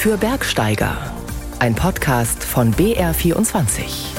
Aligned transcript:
für 0.00 0.16
Bergsteiger. 0.16 0.96
Ein 1.58 1.74
Podcast 1.74 2.42
von 2.42 2.72
BR24. 2.72 4.14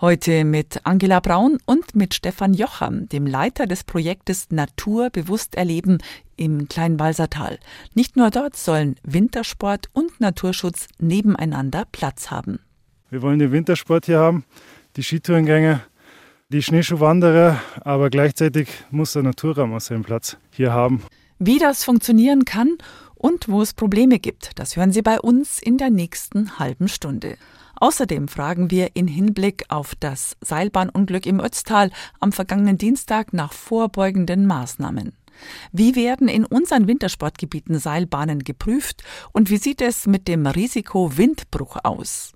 Heute 0.00 0.44
mit 0.44 0.78
Angela 0.84 1.18
Braun 1.18 1.58
und 1.66 1.96
mit 1.96 2.14
Stefan 2.14 2.54
Jocham, 2.54 3.08
dem 3.08 3.26
Leiter 3.26 3.66
des 3.66 3.82
Projektes 3.82 4.52
Natur 4.52 5.10
bewusst 5.10 5.56
erleben 5.56 5.98
im 6.36 6.68
Kleinwalsertal. 6.68 7.58
Nicht 7.94 8.16
nur 8.16 8.30
dort 8.30 8.54
sollen 8.54 8.94
Wintersport 9.02 9.88
und 9.92 10.20
Naturschutz 10.20 10.86
nebeneinander 11.00 11.84
Platz 11.90 12.30
haben. 12.30 12.60
Wir 13.10 13.22
wollen 13.22 13.40
den 13.40 13.50
Wintersport 13.50 14.06
hier 14.06 14.20
haben, 14.20 14.44
die 14.94 15.02
Skitourengänge, 15.02 15.80
die 16.48 16.62
Schneeschuhwanderer, 16.62 17.60
aber 17.80 18.08
gleichzeitig 18.08 18.68
muss 18.92 19.14
der 19.14 19.24
Naturraum 19.24 19.74
auch 19.74 19.80
seinen 19.80 20.04
Platz 20.04 20.36
hier 20.52 20.72
haben. 20.72 21.02
Wie 21.42 21.58
das 21.58 21.84
funktionieren 21.84 22.44
kann 22.44 22.76
und 23.14 23.48
wo 23.48 23.62
es 23.62 23.72
Probleme 23.72 24.18
gibt, 24.18 24.58
das 24.58 24.76
hören 24.76 24.92
Sie 24.92 25.00
bei 25.00 25.18
uns 25.18 25.58
in 25.58 25.78
der 25.78 25.88
nächsten 25.88 26.58
halben 26.58 26.86
Stunde. 26.86 27.38
Außerdem 27.76 28.28
fragen 28.28 28.70
wir 28.70 28.90
in 28.92 29.08
Hinblick 29.08 29.64
auf 29.70 29.94
das 29.94 30.36
Seilbahnunglück 30.42 31.24
im 31.24 31.40
Ötztal 31.40 31.92
am 32.20 32.32
vergangenen 32.32 32.76
Dienstag 32.76 33.32
nach 33.32 33.54
vorbeugenden 33.54 34.46
Maßnahmen. 34.46 35.14
Wie 35.72 35.96
werden 35.96 36.28
in 36.28 36.44
unseren 36.44 36.86
Wintersportgebieten 36.86 37.78
Seilbahnen 37.78 38.40
geprüft 38.40 39.02
und 39.32 39.48
wie 39.48 39.56
sieht 39.56 39.80
es 39.80 40.06
mit 40.06 40.28
dem 40.28 40.46
Risiko 40.46 41.16
Windbruch 41.16 41.78
aus? 41.82 42.34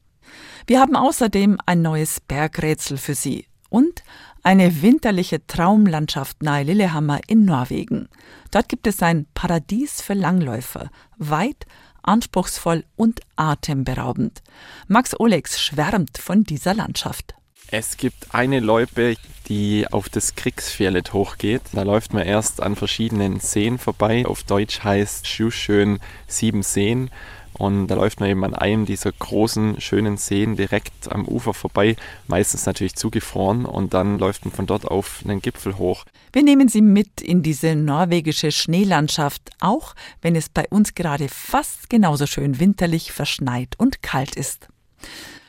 Wir 0.66 0.80
haben 0.80 0.96
außerdem 0.96 1.58
ein 1.66 1.82
neues 1.82 2.22
Bergrätsel 2.22 2.96
für 2.96 3.14
Sie 3.14 3.44
und 3.68 4.02
eine 4.44 4.82
winterliche 4.82 5.46
Traumlandschaft 5.46 6.42
nahe 6.42 6.62
Lillehammer 6.62 7.20
in 7.26 7.44
Norwegen. 7.44 8.08
Dort 8.50 8.68
gibt 8.68 8.86
es 8.86 9.02
ein 9.02 9.26
Paradies 9.34 10.02
für 10.02 10.14
Langläufer, 10.14 10.90
weit, 11.16 11.66
anspruchsvoll 12.02 12.84
und 12.94 13.20
atemberaubend. 13.36 14.42
Max 14.86 15.18
Olex 15.18 15.60
schwärmt 15.60 16.18
von 16.18 16.44
dieser 16.44 16.74
Landschaft. 16.74 17.34
Es 17.70 17.96
gibt 17.96 18.34
eine 18.34 18.60
Loipe, 18.60 19.16
die 19.48 19.86
auf 19.90 20.10
das 20.10 20.34
Kriegsfjellet 20.34 21.14
hochgeht. 21.14 21.62
Da 21.72 21.82
läuft 21.82 22.12
man 22.12 22.24
erst 22.24 22.62
an 22.62 22.76
verschiedenen 22.76 23.40
Seen 23.40 23.78
vorbei. 23.78 24.26
Auf 24.26 24.42
Deutsch 24.42 24.84
heißt 24.84 25.26
schön 25.26 25.98
Sieben 26.26 26.62
Seen. 26.62 27.10
Und 27.56 27.86
da 27.86 27.94
läuft 27.94 28.20
man 28.20 28.28
eben 28.28 28.44
an 28.44 28.54
einem 28.54 28.84
dieser 28.84 29.12
großen, 29.12 29.80
schönen 29.80 30.16
Seen 30.16 30.56
direkt 30.56 31.10
am 31.12 31.26
Ufer 31.26 31.54
vorbei, 31.54 31.96
meistens 32.26 32.66
natürlich 32.66 32.96
zugefroren, 32.96 33.64
und 33.64 33.94
dann 33.94 34.18
läuft 34.18 34.44
man 34.44 34.52
von 34.52 34.66
dort 34.66 34.86
auf 34.86 35.22
einen 35.24 35.40
Gipfel 35.40 35.78
hoch. 35.78 36.04
Wir 36.32 36.42
nehmen 36.42 36.68
Sie 36.68 36.82
mit 36.82 37.20
in 37.20 37.42
diese 37.42 37.76
norwegische 37.76 38.50
Schneelandschaft, 38.50 39.50
auch 39.60 39.94
wenn 40.20 40.34
es 40.34 40.48
bei 40.48 40.66
uns 40.68 40.94
gerade 40.94 41.28
fast 41.28 41.88
genauso 41.88 42.26
schön 42.26 42.58
winterlich, 42.58 43.12
verschneit 43.12 43.74
und 43.78 44.02
kalt 44.02 44.34
ist. 44.34 44.68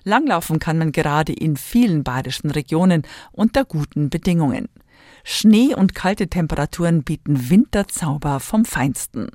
Langlaufen 0.03 0.59
kann 0.59 0.77
man 0.77 0.91
gerade 0.91 1.33
in 1.33 1.57
vielen 1.57 2.03
bayerischen 2.03 2.51
Regionen 2.51 3.01
unter 3.31 3.65
guten 3.65 4.11
Bedingungen. 4.11 4.69
Schnee 5.23 5.73
und 5.73 5.95
kalte 5.95 6.27
Temperaturen 6.27 7.03
bieten 7.03 7.49
Winterzauber 7.49 8.39
vom 8.39 8.63
Feinsten. 8.63 9.31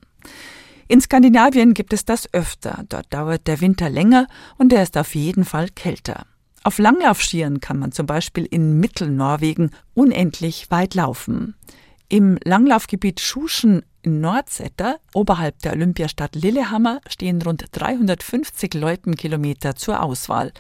In 0.90 1.00
Skandinavien 1.00 1.72
gibt 1.72 1.92
es 1.92 2.04
das 2.04 2.34
öfter. 2.34 2.82
Dort 2.88 3.14
dauert 3.14 3.46
der 3.46 3.60
Winter 3.60 3.88
länger 3.88 4.26
und 4.58 4.72
er 4.72 4.82
ist 4.82 4.98
auf 4.98 5.14
jeden 5.14 5.44
Fall 5.44 5.68
kälter. 5.68 6.26
Auf 6.64 6.78
Langlaufskiern 6.78 7.60
kann 7.60 7.78
man 7.78 7.92
zum 7.92 8.06
Beispiel 8.06 8.44
in 8.44 8.80
Mittelnorwegen 8.80 9.70
unendlich 9.94 10.68
weit 10.72 10.96
laufen. 10.96 11.54
Im 12.08 12.40
Langlaufgebiet 12.42 13.20
Schuschen 13.20 13.84
in 14.02 14.20
Nordsetter, 14.20 14.98
oberhalb 15.14 15.60
der 15.60 15.74
Olympiastadt 15.74 16.34
Lillehammer, 16.34 17.00
stehen 17.08 17.40
rund 17.40 17.66
350 17.70 18.74
Loipenkilometer 18.74 19.76
zur 19.76 20.02
Auswahl. 20.02 20.52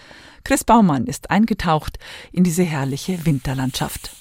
Chris 0.44 0.62
Baumann 0.62 1.06
ist 1.06 1.32
eingetaucht 1.32 1.98
in 2.30 2.44
diese 2.44 2.62
herrliche 2.62 3.26
Winterlandschaft. 3.26 4.12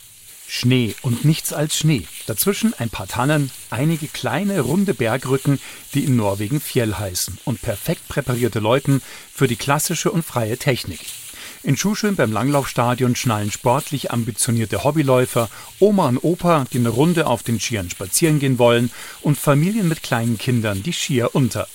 Schnee 0.50 0.96
und 1.04 1.26
nichts 1.26 1.54
als 1.54 1.78
Schnee. 1.78 2.08
Dazwischen 2.26 2.74
ein 2.74 2.90
paar 2.90 3.08
Tannen, 3.08 3.52
einige 3.70 4.08
kleine, 4.08 4.62
runde 4.62 4.96
Bergrücken, 4.96 5.60
die 5.94 6.04
in 6.06 6.16
Norwegen 6.16 6.60
Fjell 6.60 6.96
heißen 6.96 7.38
und 7.46 7.62
perfekt 7.62 8.08
präparierte 8.08 8.60
Leuten 8.60 9.02
für 9.32 9.48
die 9.48 9.56
klassische 9.56 10.12
und 10.12 10.24
freie 10.24 10.58
Technik. 10.58 11.02
In 11.62 11.78
Schuscheln 11.78 12.16
beim 12.16 12.32
Langlaufstadion 12.32 13.16
schnallen 13.16 13.52
sportlich 13.52 14.12
ambitionierte 14.12 14.84
Hobbyläufer, 14.84 15.50
Oma 15.78 16.08
und 16.08 16.18
Opa, 16.24 16.66
die 16.74 16.80
eine 16.80 16.90
Runde 16.90 17.28
auf 17.28 17.44
den 17.44 17.60
Skiern 17.60 17.90
spazieren 17.90 18.40
gehen 18.40 18.58
wollen, 18.58 18.92
und 19.22 19.38
Familien 19.38 19.88
mit 19.88 20.02
kleinen 20.02 20.38
Kindern 20.38 20.82
die 20.82 20.94
Skier 20.94 21.36
unter. 21.36 21.68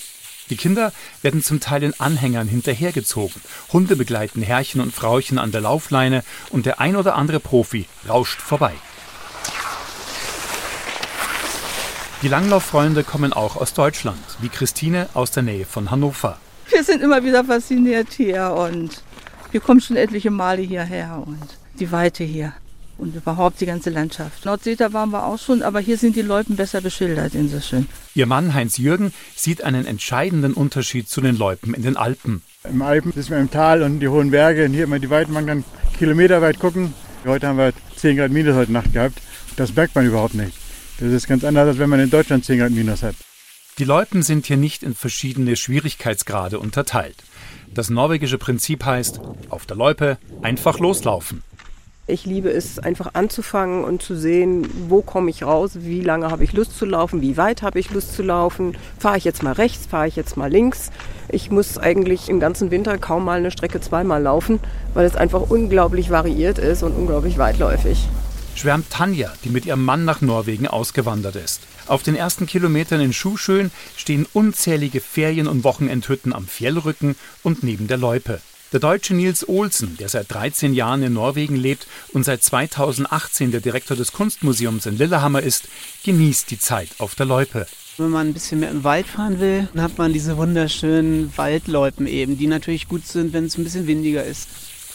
Die 0.50 0.56
Kinder 0.56 0.92
werden 1.22 1.42
zum 1.42 1.60
Teil 1.60 1.82
in 1.82 1.98
Anhängern 1.98 2.48
hinterhergezogen. 2.48 3.40
Hunde 3.72 3.96
begleiten 3.96 4.42
Herrchen 4.42 4.80
und 4.80 4.94
Frauchen 4.94 5.38
an 5.38 5.52
der 5.52 5.62
Laufleine 5.62 6.22
und 6.50 6.66
der 6.66 6.80
ein 6.80 6.96
oder 6.96 7.14
andere 7.14 7.40
Profi 7.40 7.86
rauscht 8.08 8.40
vorbei. 8.40 8.74
Die 12.22 12.28
Langlauffreunde 12.28 13.04
kommen 13.04 13.32
auch 13.32 13.56
aus 13.56 13.74
Deutschland, 13.74 14.18
wie 14.40 14.48
Christine 14.48 15.08
aus 15.14 15.30
der 15.30 15.42
Nähe 15.42 15.66
von 15.66 15.90
Hannover. 15.90 16.38
Wir 16.70 16.82
sind 16.82 17.02
immer 17.02 17.22
wieder 17.22 17.44
fasziniert 17.44 18.12
hier 18.12 18.50
und 18.50 19.02
wir 19.50 19.60
kommen 19.60 19.80
schon 19.80 19.96
etliche 19.96 20.30
Male 20.30 20.62
hierher 20.62 21.22
und 21.26 21.38
die 21.78 21.92
Weite 21.92 22.24
hier 22.24 22.54
und 22.98 23.14
überhaupt 23.14 23.60
die 23.60 23.66
ganze 23.66 23.90
Landschaft. 23.90 24.44
Nordseeta 24.44 24.92
waren 24.92 25.10
wir 25.10 25.26
auch 25.26 25.38
schon, 25.38 25.62
aber 25.62 25.80
hier 25.80 25.98
sind 25.98 26.16
die 26.16 26.22
Loipen 26.22 26.56
besser 26.56 26.80
beschildert, 26.80 27.34
inzwischen. 27.34 27.88
Ihr 28.14 28.26
Mann 28.26 28.54
Heinz 28.54 28.78
Jürgen 28.78 29.12
sieht 29.34 29.62
einen 29.64 29.86
entscheidenden 29.86 30.54
Unterschied 30.54 31.08
zu 31.08 31.20
den 31.20 31.36
Loipen 31.36 31.74
in 31.74 31.82
den 31.82 31.96
Alpen. 31.96 32.42
Im 32.64 32.82
Alpen 32.82 33.12
ist 33.12 33.30
man 33.30 33.40
im 33.40 33.50
Tal 33.50 33.82
und 33.82 34.00
die 34.00 34.08
hohen 34.08 34.30
Berge 34.30 34.64
und 34.64 34.72
hier 34.72 34.84
immer 34.84 34.98
die 34.98 35.10
Weiten, 35.10 35.32
man 35.32 35.46
kann 35.46 35.64
kilometerweit 35.98 36.58
gucken. 36.58 36.94
Heute 37.24 37.48
haben 37.48 37.58
wir 37.58 37.72
10 37.96 38.16
Grad 38.16 38.30
Minus 38.30 38.54
heute 38.54 38.72
Nacht 38.72 38.92
gehabt. 38.92 39.20
Das 39.56 39.74
merkt 39.74 39.94
man 39.94 40.06
überhaupt 40.06 40.34
nicht. 40.34 40.56
Das 40.98 41.12
ist 41.12 41.26
ganz 41.26 41.44
anders, 41.44 41.68
als 41.68 41.78
wenn 41.78 41.90
man 41.90 42.00
in 42.00 42.10
Deutschland 42.10 42.44
10 42.44 42.58
Grad 42.58 42.70
Minus 42.70 43.02
hat. 43.02 43.16
Die 43.78 43.84
Loipen 43.84 44.22
sind 44.22 44.46
hier 44.46 44.56
nicht 44.56 44.82
in 44.82 44.94
verschiedene 44.94 45.56
Schwierigkeitsgrade 45.56 46.58
unterteilt. 46.60 47.16
Das 47.72 47.90
norwegische 47.90 48.38
Prinzip 48.38 48.84
heißt, 48.84 49.20
auf 49.48 49.66
der 49.66 49.76
Loipe 49.76 50.18
einfach 50.42 50.78
loslaufen. 50.78 51.42
Ich 52.06 52.26
liebe 52.26 52.50
es, 52.50 52.78
einfach 52.78 53.14
anzufangen 53.14 53.82
und 53.82 54.02
zu 54.02 54.14
sehen, 54.14 54.68
wo 54.88 55.00
komme 55.00 55.30
ich 55.30 55.42
raus, 55.42 55.70
wie 55.76 56.02
lange 56.02 56.30
habe 56.30 56.44
ich 56.44 56.52
Lust 56.52 56.76
zu 56.76 56.84
laufen, 56.84 57.22
wie 57.22 57.38
weit 57.38 57.62
habe 57.62 57.78
ich 57.78 57.90
Lust 57.92 58.14
zu 58.14 58.22
laufen, 58.22 58.76
fahre 58.98 59.16
ich 59.16 59.24
jetzt 59.24 59.42
mal 59.42 59.54
rechts, 59.54 59.86
fahre 59.86 60.06
ich 60.06 60.14
jetzt 60.14 60.36
mal 60.36 60.50
links. 60.50 60.90
Ich 61.30 61.50
muss 61.50 61.78
eigentlich 61.78 62.28
im 62.28 62.40
ganzen 62.40 62.70
Winter 62.70 62.98
kaum 62.98 63.24
mal 63.24 63.38
eine 63.38 63.50
Strecke 63.50 63.80
zweimal 63.80 64.20
laufen, 64.20 64.60
weil 64.92 65.06
es 65.06 65.16
einfach 65.16 65.48
unglaublich 65.48 66.10
variiert 66.10 66.58
ist 66.58 66.82
und 66.82 66.94
unglaublich 66.94 67.38
weitläufig. 67.38 68.06
Schwärmt 68.54 68.90
Tanja, 68.90 69.32
die 69.42 69.48
mit 69.48 69.64
ihrem 69.64 69.82
Mann 69.82 70.04
nach 70.04 70.20
Norwegen 70.20 70.66
ausgewandert 70.66 71.36
ist. 71.36 71.62
Auf 71.86 72.02
den 72.02 72.16
ersten 72.16 72.44
Kilometern 72.44 73.00
in 73.00 73.14
Schuschön 73.14 73.70
stehen 73.96 74.26
unzählige 74.34 75.00
Ferien- 75.00 75.48
und 75.48 75.64
Wochenendhütten 75.64 76.34
am 76.34 76.46
Fjellrücken 76.48 77.16
und 77.42 77.62
neben 77.62 77.88
der 77.88 77.96
Loipe. 77.96 78.42
Der 78.74 78.80
Deutsche 78.80 79.14
Nils 79.14 79.48
Olsen, 79.48 79.96
der 79.98 80.08
seit 80.08 80.34
13 80.34 80.74
Jahren 80.74 81.04
in 81.04 81.12
Norwegen 81.12 81.54
lebt 81.54 81.86
und 82.12 82.24
seit 82.24 82.42
2018 82.42 83.52
der 83.52 83.60
Direktor 83.60 83.96
des 83.96 84.10
Kunstmuseums 84.10 84.86
in 84.86 84.98
Lillehammer 84.98 85.42
ist, 85.42 85.68
genießt 86.02 86.50
die 86.50 86.58
Zeit 86.58 86.88
auf 86.98 87.14
der 87.14 87.26
Loipe. 87.26 87.68
Wenn 87.98 88.10
man 88.10 88.26
ein 88.26 88.32
bisschen 88.34 88.58
mehr 88.58 88.72
im 88.72 88.82
Wald 88.82 89.06
fahren 89.06 89.38
will, 89.38 89.68
dann 89.72 89.84
hat 89.84 89.96
man 89.96 90.12
diese 90.12 90.36
wunderschönen 90.36 91.32
Waldloipen 91.36 92.08
eben, 92.08 92.36
die 92.36 92.48
natürlich 92.48 92.88
gut 92.88 93.06
sind, 93.06 93.32
wenn 93.32 93.44
es 93.44 93.56
ein 93.56 93.62
bisschen 93.62 93.86
windiger 93.86 94.24
ist. 94.24 94.48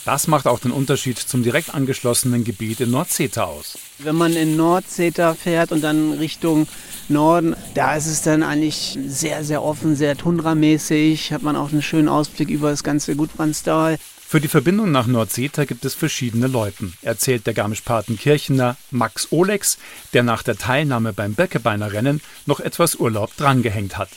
Das 0.05 0.27
macht 0.27 0.47
auch 0.47 0.59
den 0.59 0.71
Unterschied 0.71 1.17
zum 1.19 1.43
direkt 1.43 1.73
angeschlossenen 1.73 2.43
Gebiet 2.43 2.79
in 2.79 2.91
Nordseeta 2.91 3.43
aus. 3.43 3.77
Wenn 3.97 4.15
man 4.15 4.33
in 4.33 4.55
Nordseeta 4.55 5.33
fährt 5.35 5.71
und 5.71 5.81
dann 5.81 6.13
Richtung 6.13 6.67
Norden, 7.09 7.55
da 7.73 7.95
ist 7.95 8.07
es 8.07 8.21
dann 8.21 8.43
eigentlich 8.43 8.97
sehr, 9.07 9.43
sehr 9.43 9.63
offen, 9.63 9.95
sehr 9.95 10.15
tundramäßig, 10.15 11.33
hat 11.33 11.43
man 11.43 11.55
auch 11.55 11.71
einen 11.71 11.81
schönen 11.81 12.07
Ausblick 12.07 12.49
über 12.49 12.69
das 12.69 12.83
ganze 12.83 13.15
Gudbrandsdal. 13.15 13.97
Für 14.27 14.39
die 14.39 14.47
Verbindung 14.47 14.91
nach 14.91 15.07
Nordseeta 15.07 15.65
gibt 15.65 15.83
es 15.85 15.95
verschiedene 15.95 16.45
Loipen, 16.45 16.93
erzählt 17.01 17.47
der 17.47 17.55
Garmisch-Partenkirchener 17.55 18.77
Max 18.91 19.31
Olex, 19.31 19.79
der 20.13 20.21
nach 20.21 20.43
der 20.43 20.55
Teilnahme 20.55 21.13
beim 21.13 21.33
Birkebeiner 21.33 21.91
Rennen 21.91 22.21
noch 22.45 22.59
etwas 22.59 22.93
Urlaub 22.93 23.35
drangehängt 23.37 23.97
hat. 23.97 24.09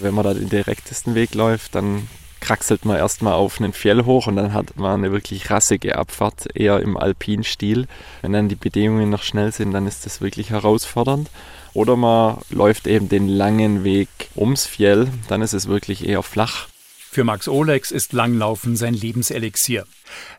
Wenn 0.00 0.14
man 0.14 0.24
da 0.24 0.34
den 0.34 0.48
direktesten 0.48 1.14
Weg 1.14 1.34
läuft, 1.34 1.76
dann 1.76 2.08
kraxelt 2.42 2.84
man 2.84 2.96
erstmal 2.96 3.34
auf 3.34 3.60
einen 3.60 3.72
Fjell 3.72 4.04
hoch 4.04 4.26
und 4.26 4.36
dann 4.36 4.52
hat 4.52 4.76
man 4.76 4.98
eine 4.98 5.12
wirklich 5.12 5.48
rassige 5.48 5.96
Abfahrt, 5.96 6.48
eher 6.54 6.80
im 6.80 6.96
Alpinstil. 6.98 7.86
Wenn 8.20 8.32
dann 8.32 8.48
die 8.48 8.56
Bedingungen 8.56 9.08
noch 9.08 9.22
schnell 9.22 9.52
sind, 9.52 9.72
dann 9.72 9.86
ist 9.86 10.04
das 10.04 10.20
wirklich 10.20 10.50
herausfordernd. 10.50 11.30
Oder 11.72 11.96
man 11.96 12.38
läuft 12.50 12.86
eben 12.86 13.08
den 13.08 13.28
langen 13.28 13.84
Weg 13.84 14.08
ums 14.36 14.66
Fjell, 14.66 15.08
dann 15.28 15.40
ist 15.40 15.54
es 15.54 15.68
wirklich 15.68 16.06
eher 16.06 16.22
flach. 16.22 16.66
Für 17.12 17.24
Max 17.24 17.46
Olex 17.46 17.90
ist 17.90 18.12
Langlaufen 18.12 18.74
sein 18.74 18.94
Lebenselixier. 18.94 19.86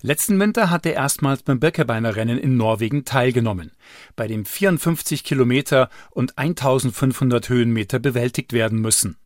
Letzten 0.01 0.39
Winter 0.39 0.69
hat 0.69 0.85
er 0.85 0.93
erstmals 0.93 1.43
beim 1.43 1.59
Birkebeinerrennen 1.59 2.37
in 2.37 2.57
Norwegen 2.57 3.05
teilgenommen, 3.05 3.71
bei 4.15 4.27
dem 4.27 4.43
54 4.43 5.23
Kilometer 5.23 5.89
und 6.11 6.37
1500 6.37 7.47
Höhenmeter 7.47 7.99
bewältigt 7.99 8.53
werden 8.53 8.81
müssen. 8.81 9.17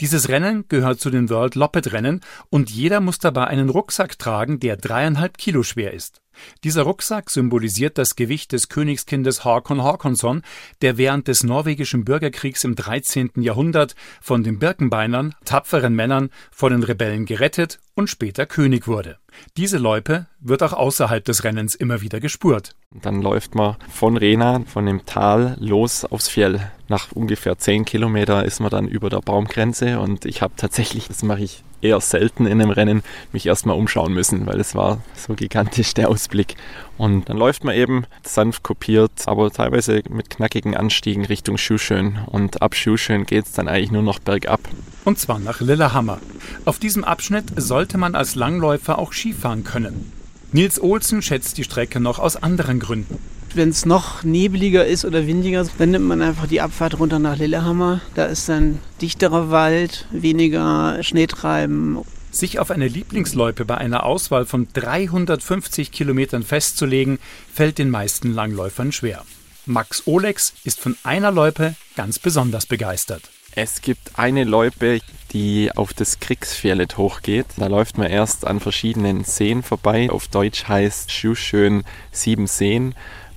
Dieses 0.00 0.28
Rennen 0.28 0.64
gehört 0.68 1.00
zu 1.00 1.10
den 1.10 1.30
World 1.30 1.54
Loppet 1.54 1.92
Rennen 1.92 2.20
und 2.50 2.70
jeder 2.70 3.00
muss 3.00 3.18
dabei 3.18 3.46
einen 3.46 3.68
Rucksack 3.68 4.18
tragen, 4.18 4.60
der 4.60 4.76
dreieinhalb 4.76 5.38
Kilo 5.38 5.62
schwer 5.62 5.92
ist. 5.92 6.22
Dieser 6.64 6.82
Rucksack 6.82 7.30
symbolisiert 7.30 7.98
das 7.98 8.14
Gewicht 8.14 8.52
des 8.52 8.68
Königskindes 8.68 9.44
Håkon 9.44 9.82
Håkonsson, 9.82 10.42
der 10.82 10.98
während 10.98 11.28
des 11.28 11.42
norwegischen 11.42 12.04
Bürgerkriegs 12.04 12.64
im 12.64 12.74
13. 12.74 13.30
Jahrhundert 13.36 13.94
von 14.20 14.42
den 14.42 14.58
Birkenbeinern, 14.58 15.34
tapferen 15.44 15.94
Männern, 15.94 16.30
vor 16.50 16.70
den 16.70 16.82
Rebellen 16.82 17.24
gerettet 17.24 17.78
und 17.96 18.08
später 18.08 18.46
König 18.46 18.86
wurde. 18.86 19.18
Diese 19.56 19.78
Loipe 19.78 20.26
wird 20.40 20.62
auch 20.62 20.72
außerhalb 20.72 21.24
des 21.24 21.42
Rennens 21.42 21.74
immer 21.74 22.02
wieder 22.02 22.20
gespurt. 22.20 22.76
Dann 22.92 23.20
läuft 23.20 23.54
man 23.54 23.76
von 23.90 24.16
Rena, 24.16 24.62
von 24.66 24.86
dem 24.86 25.04
Tal 25.06 25.56
los 25.58 26.04
aufs 26.04 26.28
Fjell. 26.28 26.70
Nach 26.88 27.10
ungefähr 27.12 27.58
10 27.58 27.84
Kilometer 27.84 28.44
ist 28.44 28.60
man 28.60 28.70
dann 28.70 28.86
über 28.86 29.10
der 29.10 29.20
Baumgrenze 29.20 29.98
und 29.98 30.24
ich 30.24 30.40
habe 30.40 30.54
tatsächlich, 30.56 31.08
das 31.08 31.22
mache 31.22 31.42
ich 31.42 31.64
eher 31.80 32.00
selten 32.00 32.46
in 32.46 32.60
einem 32.60 32.70
Rennen, 32.70 33.02
mich 33.32 33.46
erstmal 33.46 33.76
umschauen 33.76 34.12
müssen, 34.12 34.46
weil 34.46 34.60
es 34.60 34.74
war 34.74 35.02
so 35.14 35.34
gigantisch 35.34 35.94
der 35.94 36.08
Ausblick. 36.08 36.56
Und 36.98 37.28
dann 37.28 37.36
läuft 37.36 37.64
man 37.64 37.74
eben 37.74 38.04
sanft 38.22 38.62
kopiert, 38.62 39.12
aber 39.26 39.50
teilweise 39.50 40.02
mit 40.08 40.30
knackigen 40.30 40.76
Anstiegen 40.76 41.26
Richtung 41.26 41.58
Schuschön. 41.58 42.18
Und 42.26 42.62
ab 42.62 42.74
Schuschön 42.74 43.26
geht 43.26 43.46
es 43.46 43.52
dann 43.52 43.68
eigentlich 43.68 43.92
nur 43.92 44.02
noch 44.02 44.18
bergab. 44.18 44.60
Und 45.04 45.18
zwar 45.18 45.38
nach 45.38 45.60
Lillehammer. 45.60 46.18
Auf 46.64 46.78
diesem 46.78 47.04
Abschnitt 47.04 47.52
sollte 47.86 47.98
man 47.98 48.16
als 48.16 48.34
Langläufer 48.34 48.98
auch 48.98 49.12
Skifahren 49.12 49.62
können. 49.62 50.10
Nils 50.50 50.80
Olsen 50.80 51.22
schätzt 51.22 51.56
die 51.56 51.62
Strecke 51.62 52.00
noch 52.00 52.18
aus 52.18 52.34
anderen 52.34 52.80
Gründen. 52.80 53.16
Wenn 53.54 53.68
es 53.68 53.86
noch 53.86 54.24
nebeliger 54.24 54.84
ist 54.84 55.04
oder 55.04 55.28
windiger, 55.28 55.64
dann 55.78 55.92
nimmt 55.92 56.06
man 56.06 56.20
einfach 56.20 56.48
die 56.48 56.60
Abfahrt 56.60 56.98
runter 56.98 57.20
nach 57.20 57.36
Lillehammer. 57.36 58.00
Da 58.16 58.24
ist 58.24 58.48
dann 58.48 58.80
dichterer 59.00 59.52
Wald, 59.52 60.08
weniger 60.10 61.00
Schneetreiben. 61.04 61.98
Sich 62.32 62.58
auf 62.58 62.72
eine 62.72 62.88
Lieblingsloipe 62.88 63.64
bei 63.64 63.78
einer 63.78 64.02
Auswahl 64.02 64.46
von 64.46 64.66
350 64.72 65.92
Kilometern 65.92 66.42
festzulegen, 66.42 67.20
fällt 67.54 67.78
den 67.78 67.90
meisten 67.90 68.34
Langläufern 68.34 68.90
schwer. 68.90 69.24
Max 69.64 70.08
Olex 70.08 70.54
ist 70.64 70.80
von 70.80 70.96
einer 71.04 71.30
Loipe 71.30 71.76
ganz 71.94 72.18
besonders 72.18 72.66
begeistert. 72.66 73.30
Es 73.58 73.80
gibt 73.80 74.18
eine 74.18 74.44
Loipe, 74.44 75.00
die 75.32 75.70
auf 75.74 75.94
das 75.94 76.20
Kriegsfjellet 76.20 76.98
hochgeht. 76.98 77.46
Da 77.56 77.68
läuft 77.68 77.96
man 77.96 78.10
erst 78.10 78.46
an 78.46 78.60
verschiedenen 78.60 79.24
Seen 79.24 79.62
vorbei. 79.62 80.10
Auf 80.10 80.28
Deutsch 80.28 80.68
heißt 80.68 81.10
Schuschön 81.10 81.84
sieben 82.12 82.48
Seen. 82.48 82.94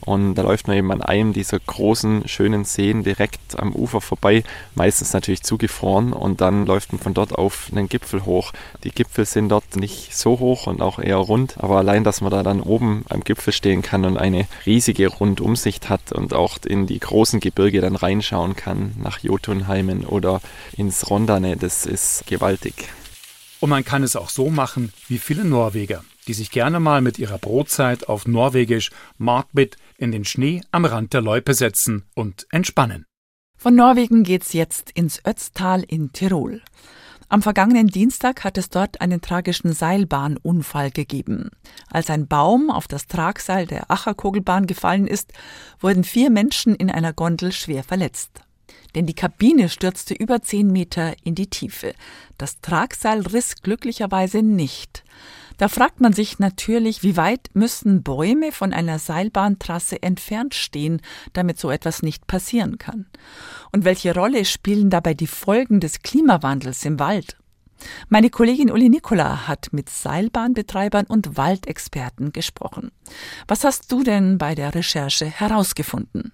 Und 0.10 0.34
da 0.34 0.42
läuft 0.42 0.68
man 0.68 0.76
eben 0.76 0.92
an 0.92 1.04
einem 1.04 1.34
dieser 1.34 1.60
großen, 1.60 2.28
schönen 2.28 2.66
Seen 2.66 3.04
direkt 3.04 3.60
am 3.60 3.76
Ufer 3.76 4.02
vorbei, 4.02 4.44
meistens 4.74 5.14
natürlich 5.14 5.44
zugefroren. 5.44 6.14
Und 6.14 6.42
dann 6.42 6.66
läuft 6.66 6.92
man 6.92 7.00
von 7.00 7.14
dort 7.14 7.34
auf 7.34 7.68
einen 7.72 7.88
Gipfel 7.88 8.26
hoch. 8.26 8.52
Die 8.84 8.90
Gipfel 8.90 9.26
sind 9.26 9.50
dort 9.50 9.76
nicht 9.76 10.18
so 10.18 10.40
hoch 10.40 10.66
und 10.66 10.82
auch 10.82 10.98
eher 10.98 11.18
rund, 11.18 11.60
aber 11.60 11.78
allein, 11.78 12.04
dass 12.04 12.22
man 12.22 12.32
da 12.32 12.42
dann 12.42 12.62
oben 12.62 13.06
am 13.10 13.24
Gipfel 13.24 13.54
stehen 13.54 13.84
kann 13.84 14.04
und 14.04 14.18
eine 14.18 14.48
riesige 14.66 15.10
Rundumsicht 15.10 15.90
hat 15.90 16.12
und 16.12 16.34
auch 16.34 16.58
in 16.66 16.88
die 16.88 17.00
großen 17.00 17.40
Gebirge 17.40 17.80
dann 17.80 17.96
reinschauen 17.96 18.56
kann, 18.56 18.96
nach 18.98 19.20
Jotunheimen 19.20 20.08
oder 20.08 20.42
ins 20.76 21.08
Rondane, 21.08 21.56
das 21.56 21.86
ist 21.86 22.26
gewaltig. 22.26 22.90
Und 23.60 23.70
man 23.70 23.86
kann 23.86 24.02
es 24.02 24.16
auch 24.16 24.30
so 24.30 24.50
machen 24.50 24.92
wie 25.08 25.20
viele 25.20 25.46
Norweger, 25.46 26.04
die 26.28 26.34
sich 26.34 26.50
gerne 26.50 26.80
mal 26.80 27.02
mit 27.02 27.20
ihrer 27.20 27.38
Brotzeit 27.38 28.10
auf 28.10 28.26
Norwegisch 28.26 28.90
Markbit 29.20 29.78
in 30.00 30.12
den 30.12 30.26
Schnee 30.26 30.62
am 30.72 30.86
Rand 30.86 31.14
der 31.14 31.22
Loipe 31.22 31.54
setzen 31.54 32.04
und 32.16 32.48
entspannen. 32.52 33.06
Von 33.58 33.76
Norwegen 33.76 34.24
geht's 34.24 34.54
jetzt 34.54 34.92
ins 34.92 35.24
Ötztal 35.26 35.84
in 35.84 36.14
Tirol. 36.14 36.62
Am 37.32 37.44
vergangenen 37.44 37.88
Dienstag 37.88 38.44
hat 38.44 38.58
es 38.58 38.70
dort 38.70 39.02
einen 39.02 39.22
tragischen 39.22 39.74
Seilbahnunfall 39.74 40.90
gegeben. 40.90 41.52
Als 41.92 42.10
ein 42.10 42.28
Baum 42.28 42.72
auf 42.72 42.88
das 42.88 43.06
Tragseil 43.06 43.68
der 43.68 43.92
Acherkogelbahn 43.92 44.66
gefallen 44.66 45.06
ist, 45.06 45.32
wurden 45.80 46.04
vier 46.04 46.32
Menschen 46.32 46.74
in 46.74 46.90
einer 46.90 47.14
Gondel 47.14 47.52
schwer 47.52 47.84
verletzt. 47.84 48.42
Denn 48.96 49.06
die 49.06 49.16
Kabine 49.16 49.70
stürzte 49.70 50.14
über 50.14 50.42
zehn 50.42 50.72
Meter 50.72 51.16
in 51.24 51.36
die 51.36 51.50
Tiefe. 51.50 51.94
Das 52.38 52.62
Tragseil 52.62 53.22
riss 53.22 53.62
glücklicherweise 53.62 54.42
nicht. 54.42 55.04
Da 55.60 55.68
fragt 55.68 56.00
man 56.00 56.14
sich 56.14 56.40
natürlich, 56.40 57.04
wie 57.04 57.18
weit 57.18 57.50
müssen 57.54 58.02
Bäume 58.02 58.54
von 58.54 58.72
einer 58.72 58.98
Seilbahntrasse 58.98 60.02
entfernt 60.02 60.56
stehen, 60.56 61.02
damit 61.34 61.60
so 61.60 61.70
etwas 61.70 62.02
nicht 62.02 62.28
passieren 62.28 62.78
kann? 62.78 63.08
Und 63.74 63.84
welche 63.84 64.16
Rolle 64.16 64.46
spielen 64.46 64.90
dabei 64.90 65.14
die 65.14 65.28
Folgen 65.28 65.82
des 65.82 66.02
Klimawandels 66.02 66.86
im 66.86 66.98
Wald? 66.98 67.36
Meine 68.08 68.30
Kollegin 68.30 68.72
Uli 68.72 68.88
Nicola 68.88 69.48
hat 69.48 69.68
mit 69.72 69.90
Seilbahnbetreibern 69.90 71.06
und 71.06 71.36
Waldexperten 71.36 72.32
gesprochen. 72.32 72.92
Was 73.48 73.66
hast 73.66 73.92
du 73.92 74.04
denn 74.04 74.38
bei 74.38 74.56
der 74.56 74.74
Recherche 74.74 75.26
herausgefunden? 75.26 76.32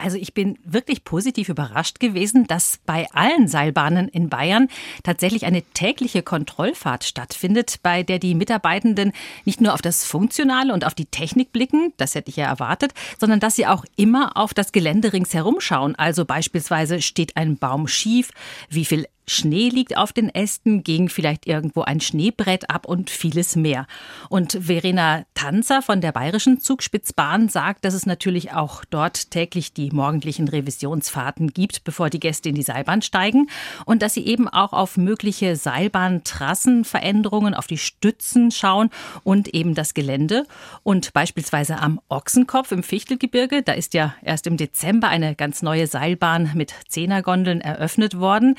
Also 0.00 0.16
ich 0.16 0.34
bin 0.34 0.58
wirklich 0.64 1.04
positiv 1.04 1.48
überrascht 1.48 2.00
gewesen, 2.00 2.46
dass 2.46 2.78
bei 2.86 3.06
allen 3.12 3.48
Seilbahnen 3.48 4.08
in 4.08 4.28
Bayern 4.28 4.68
tatsächlich 5.02 5.46
eine 5.46 5.62
tägliche 5.62 6.22
Kontrollfahrt 6.22 7.04
stattfindet, 7.04 7.80
bei 7.82 8.02
der 8.02 8.18
die 8.18 8.34
Mitarbeitenden 8.34 9.12
nicht 9.44 9.60
nur 9.60 9.74
auf 9.74 9.82
das 9.82 10.04
Funktionale 10.04 10.72
und 10.72 10.84
auf 10.84 10.94
die 10.94 11.06
Technik 11.06 11.52
blicken, 11.52 11.92
das 11.96 12.14
hätte 12.14 12.30
ich 12.30 12.36
ja 12.36 12.46
erwartet, 12.46 12.92
sondern 13.18 13.40
dass 13.40 13.56
sie 13.56 13.66
auch 13.66 13.84
immer 13.96 14.36
auf 14.36 14.54
das 14.54 14.72
Gelände 14.72 15.12
ringsherum 15.12 15.60
schauen. 15.60 15.94
Also 15.96 16.24
beispielsweise 16.24 17.02
steht 17.02 17.36
ein 17.36 17.56
Baum 17.56 17.86
schief, 17.86 18.30
wie 18.68 18.84
viel 18.84 19.06
Schnee 19.30 19.68
liegt 19.68 19.96
auf 19.96 20.12
den 20.12 20.28
Ästen, 20.28 20.82
ging 20.82 21.08
vielleicht 21.08 21.46
irgendwo 21.46 21.82
ein 21.82 22.00
Schneebrett 22.00 22.68
ab 22.68 22.84
und 22.84 23.10
vieles 23.10 23.54
mehr. 23.54 23.86
Und 24.28 24.58
Verena 24.60 25.24
Tanzer 25.34 25.82
von 25.82 26.00
der 26.00 26.10
Bayerischen 26.10 26.60
Zugspitzbahn 26.60 27.48
sagt, 27.48 27.84
dass 27.84 27.94
es 27.94 28.06
natürlich 28.06 28.52
auch 28.52 28.84
dort 28.84 29.30
täglich 29.30 29.72
die 29.72 29.92
morgendlichen 29.92 30.48
Revisionsfahrten 30.48 31.52
gibt, 31.52 31.84
bevor 31.84 32.10
die 32.10 32.18
Gäste 32.18 32.48
in 32.48 32.56
die 32.56 32.62
Seilbahn 32.62 33.02
steigen 33.02 33.48
und 33.84 34.02
dass 34.02 34.14
sie 34.14 34.26
eben 34.26 34.48
auch 34.48 34.72
auf 34.72 34.96
mögliche 34.96 35.54
Seilbahntrassenveränderungen, 35.54 37.54
auf 37.54 37.68
die 37.68 37.78
Stützen 37.78 38.50
schauen 38.50 38.90
und 39.22 39.54
eben 39.54 39.76
das 39.76 39.94
Gelände. 39.94 40.44
Und 40.82 41.12
beispielsweise 41.12 41.78
am 41.78 42.00
Ochsenkopf 42.08 42.72
im 42.72 42.82
Fichtelgebirge, 42.82 43.62
da 43.62 43.74
ist 43.74 43.94
ja 43.94 44.16
erst 44.22 44.48
im 44.48 44.56
Dezember 44.56 45.06
eine 45.06 45.36
ganz 45.36 45.62
neue 45.62 45.86
Seilbahn 45.86 46.50
mit 46.54 46.74
Zehnergondeln 46.88 47.60
eröffnet 47.60 48.18
worden. 48.18 48.56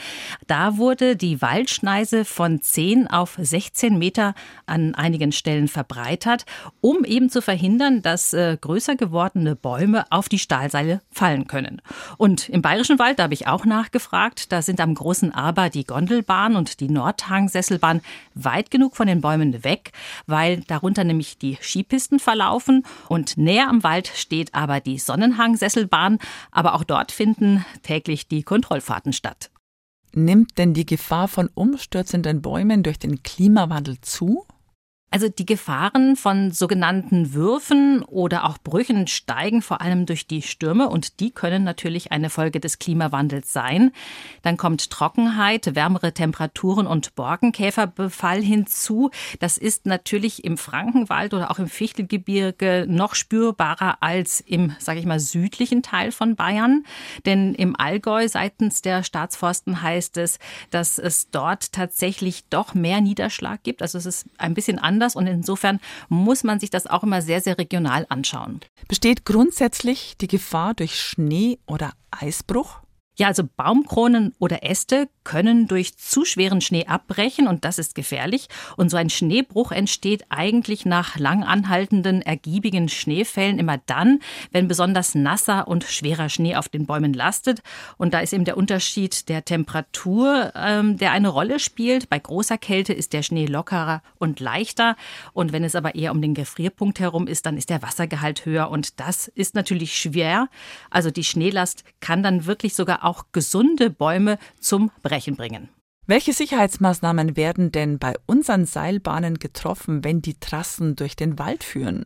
Da 0.47 0.60
da 0.61 0.77
wurde 0.77 1.15
die 1.15 1.41
Waldschneise 1.41 2.23
von 2.23 2.61
10 2.61 3.07
auf 3.07 3.35
16 3.41 3.97
Meter 3.97 4.35
an 4.67 4.93
einigen 4.93 5.31
Stellen 5.31 5.67
verbreitert, 5.67 6.45
um 6.81 7.03
eben 7.03 7.31
zu 7.31 7.41
verhindern, 7.41 8.03
dass 8.03 8.31
äh, 8.33 8.59
größer 8.61 8.95
gewordene 8.95 9.55
Bäume 9.55 10.05
auf 10.11 10.29
die 10.29 10.37
Stahlseile 10.37 11.01
fallen 11.09 11.47
können. 11.47 11.81
Und 12.17 12.47
im 12.47 12.61
Bayerischen 12.61 12.99
Wald, 12.99 13.17
da 13.17 13.23
habe 13.23 13.33
ich 13.33 13.47
auch 13.47 13.65
nachgefragt, 13.65 14.51
da 14.51 14.61
sind 14.61 14.79
am 14.81 14.93
großen 14.93 15.33
Aber 15.33 15.71
die 15.71 15.83
Gondelbahn 15.83 16.55
und 16.55 16.79
die 16.79 16.89
Nordhangsesselbahn 16.89 18.01
weit 18.35 18.69
genug 18.69 18.95
von 18.95 19.07
den 19.07 19.21
Bäumen 19.21 19.63
weg, 19.63 19.93
weil 20.27 20.61
darunter 20.67 21.03
nämlich 21.03 21.39
die 21.39 21.57
Skipisten 21.59 22.19
verlaufen 22.19 22.85
und 23.09 23.35
näher 23.35 23.67
am 23.67 23.81
Wald 23.81 24.11
steht 24.13 24.53
aber 24.53 24.79
die 24.79 24.99
Sonnenhangsesselbahn, 24.99 26.19
aber 26.51 26.75
auch 26.75 26.83
dort 26.83 27.11
finden 27.11 27.65
täglich 27.81 28.27
die 28.27 28.43
Kontrollfahrten 28.43 29.11
statt. 29.11 29.49
Nimmt 30.13 30.57
denn 30.57 30.73
die 30.73 30.85
Gefahr 30.85 31.27
von 31.27 31.49
umstürzenden 31.53 32.41
Bäumen 32.41 32.83
durch 32.83 32.99
den 32.99 33.23
Klimawandel 33.23 33.99
zu? 34.01 34.45
Also 35.13 35.27
die 35.27 35.45
Gefahren 35.45 36.15
von 36.15 36.51
sogenannten 36.51 37.33
Würfen 37.33 38.01
oder 38.03 38.45
auch 38.45 38.57
Brüchen 38.57 39.07
steigen 39.07 39.61
vor 39.61 39.81
allem 39.81 40.05
durch 40.05 40.25
die 40.25 40.41
Stürme 40.41 40.87
und 40.87 41.19
die 41.19 41.31
können 41.31 41.65
natürlich 41.65 42.13
eine 42.13 42.29
Folge 42.29 42.61
des 42.61 42.79
Klimawandels 42.79 43.51
sein. 43.51 43.91
Dann 44.41 44.55
kommt 44.55 44.89
Trockenheit, 44.89 45.75
wärmere 45.75 46.13
Temperaturen 46.13 46.87
und 46.87 47.13
Borkenkäferbefall 47.15 48.41
hinzu. 48.41 49.11
Das 49.41 49.57
ist 49.57 49.85
natürlich 49.85 50.45
im 50.45 50.57
Frankenwald 50.57 51.33
oder 51.33 51.51
auch 51.51 51.59
im 51.59 51.67
Fichtelgebirge 51.67 52.85
noch 52.87 53.13
spürbarer 53.13 53.97
als 54.01 54.39
im, 54.39 54.73
sage 54.79 55.01
ich 55.01 55.05
mal, 55.05 55.19
südlichen 55.19 55.83
Teil 55.83 56.13
von 56.13 56.37
Bayern. 56.37 56.85
Denn 57.25 57.53
im 57.55 57.75
Allgäu 57.77 58.29
seitens 58.29 58.81
der 58.81 59.03
Staatsforsten 59.03 59.81
heißt 59.81 60.15
es, 60.15 60.39
dass 60.69 60.97
es 60.97 61.31
dort 61.31 61.73
tatsächlich 61.73 62.45
doch 62.49 62.73
mehr 62.73 63.01
Niederschlag 63.01 63.61
gibt. 63.63 63.81
Also 63.81 63.97
es 63.97 64.05
ist 64.05 64.25
ein 64.37 64.53
bisschen 64.53 64.79
anders 64.79 65.00
anders 65.01 65.15
und 65.15 65.27
insofern 65.27 65.79
muss 66.09 66.43
man 66.43 66.59
sich 66.59 66.69
das 66.69 66.87
auch 66.87 67.03
immer 67.03 67.21
sehr, 67.21 67.41
sehr 67.41 67.57
regional 67.57 68.05
anschauen. 68.09 68.61
Besteht 68.87 69.25
grundsätzlich 69.25 70.15
die 70.19 70.27
Gefahr 70.27 70.73
durch 70.73 70.99
Schnee 70.99 71.59
oder 71.65 71.93
Eisbruch? 72.11 72.81
Ja, 73.17 73.27
also 73.27 73.43
Baumkronen 73.57 74.33
oder 74.39 74.63
Äste 74.63 75.09
können 75.25 75.67
durch 75.67 75.97
zu 75.97 76.23
schweren 76.23 76.61
Schnee 76.61 76.85
abbrechen 76.85 77.47
und 77.47 77.65
das 77.65 77.77
ist 77.77 77.93
gefährlich. 77.93 78.47
Und 78.77 78.89
so 78.89 78.95
ein 78.95 79.09
Schneebruch 79.09 79.73
entsteht 79.73 80.23
eigentlich 80.29 80.85
nach 80.85 81.17
lang 81.17 81.43
anhaltenden, 81.43 82.21
ergiebigen 82.21 82.87
Schneefällen 82.87 83.59
immer 83.59 83.79
dann, 83.85 84.19
wenn 84.51 84.69
besonders 84.69 85.13
nasser 85.13 85.67
und 85.67 85.83
schwerer 85.83 86.29
Schnee 86.29 86.55
auf 86.55 86.69
den 86.69 86.85
Bäumen 86.85 87.13
lastet. 87.13 87.61
Und 87.97 88.13
da 88.13 88.21
ist 88.21 88.31
eben 88.31 88.45
der 88.45 88.57
Unterschied 88.57 89.27
der 89.27 89.43
Temperatur, 89.43 90.53
ähm, 90.55 90.97
der 90.97 91.11
eine 91.11 91.27
Rolle 91.27 91.59
spielt. 91.59 92.09
Bei 92.09 92.17
großer 92.17 92.57
Kälte 92.57 92.93
ist 92.93 93.11
der 93.11 93.23
Schnee 93.23 93.45
lockerer 93.45 94.01
und 94.19 94.39
leichter. 94.39 94.95
Und 95.33 95.51
wenn 95.51 95.65
es 95.65 95.75
aber 95.75 95.95
eher 95.95 96.13
um 96.13 96.21
den 96.21 96.33
Gefrierpunkt 96.33 97.01
herum 97.01 97.27
ist, 97.27 97.45
dann 97.45 97.57
ist 97.57 97.69
der 97.69 97.81
Wassergehalt 97.81 98.45
höher. 98.45 98.71
Und 98.71 99.01
das 99.01 99.27
ist 99.27 99.53
natürlich 99.53 99.97
schwer. 99.97 100.47
Also 100.89 101.11
die 101.11 101.25
Schneelast 101.25 101.83
kann 101.99 102.23
dann 102.23 102.45
wirklich 102.45 102.73
sogar 102.73 103.03
auch 103.11 103.25
gesunde 103.33 103.89
Bäume 103.89 104.39
zum 104.59 104.89
Brechen 105.03 105.35
bringen. 105.35 105.69
Welche 106.07 106.33
Sicherheitsmaßnahmen 106.33 107.35
werden 107.35 107.71
denn 107.71 107.99
bei 107.99 108.15
unseren 108.25 108.65
Seilbahnen 108.65 109.37
getroffen, 109.37 110.03
wenn 110.03 110.21
die 110.21 110.39
Trassen 110.39 110.95
durch 110.95 111.15
den 111.15 111.37
Wald 111.37 111.63
führen? 111.63 112.05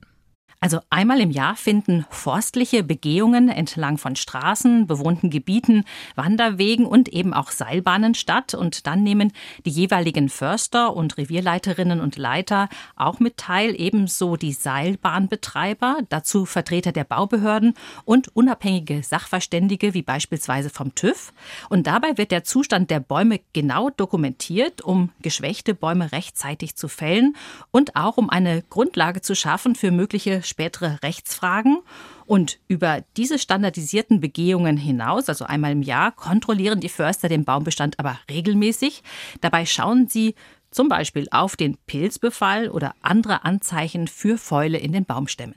Also 0.65 0.79
einmal 0.89 1.21
im 1.21 1.29
Jahr 1.29 1.55
finden 1.55 2.07
forstliche 2.09 2.81
Begehungen 2.81 3.49
entlang 3.49 3.99
von 3.99 4.15
Straßen, 4.15 4.87
bewohnten 4.87 5.29
Gebieten, 5.29 5.83
Wanderwegen 6.15 6.87
und 6.87 7.07
eben 7.07 7.35
auch 7.35 7.51
Seilbahnen 7.51 8.15
statt. 8.15 8.55
Und 8.55 8.87
dann 8.87 9.03
nehmen 9.03 9.31
die 9.67 9.69
jeweiligen 9.69 10.27
Förster 10.27 10.95
und 10.95 11.19
Revierleiterinnen 11.19 11.99
und 11.99 12.17
Leiter 12.17 12.67
auch 12.95 13.19
mit 13.19 13.37
teil, 13.37 13.79
ebenso 13.79 14.37
die 14.37 14.53
Seilbahnbetreiber, 14.53 15.97
dazu 16.09 16.47
Vertreter 16.47 16.91
der 16.91 17.03
Baubehörden 17.03 17.75
und 18.03 18.35
unabhängige 18.35 19.03
Sachverständige 19.03 19.93
wie 19.93 20.01
beispielsweise 20.01 20.71
vom 20.71 20.95
TÜV. 20.95 21.31
Und 21.69 21.85
dabei 21.85 22.17
wird 22.17 22.31
der 22.31 22.43
Zustand 22.43 22.89
der 22.89 23.01
Bäume 23.01 23.39
genau 23.53 23.91
dokumentiert, 23.91 24.81
um 24.81 25.11
geschwächte 25.21 25.75
Bäume 25.75 26.11
rechtzeitig 26.11 26.75
zu 26.75 26.87
fällen 26.87 27.35
und 27.69 27.95
auch 27.95 28.17
um 28.17 28.31
eine 28.31 28.63
Grundlage 28.63 29.21
zu 29.21 29.35
schaffen 29.35 29.75
für 29.75 29.91
mögliche 29.91 30.41
spätere 30.55 30.99
Rechtsfragen. 31.03 31.79
Und 32.25 32.59
über 32.69 33.03
diese 33.17 33.37
standardisierten 33.37 34.21
Begehungen 34.21 34.77
hinaus, 34.77 35.27
also 35.27 35.45
einmal 35.45 35.73
im 35.73 35.81
Jahr, 35.81 36.13
kontrollieren 36.13 36.79
die 36.79 36.89
Förster 36.89 37.27
den 37.27 37.43
Baumbestand 37.43 37.99
aber 37.99 38.17
regelmäßig. 38.29 39.03
Dabei 39.41 39.65
schauen 39.65 40.07
sie 40.07 40.33
zum 40.71 40.87
Beispiel 40.87 41.27
auf 41.31 41.57
den 41.57 41.77
Pilzbefall 41.87 42.69
oder 42.69 42.95
andere 43.01 43.43
Anzeichen 43.43 44.07
für 44.07 44.37
Fäule 44.37 44.77
in 44.77 44.93
den 44.93 45.05
Baumstämmen. 45.05 45.55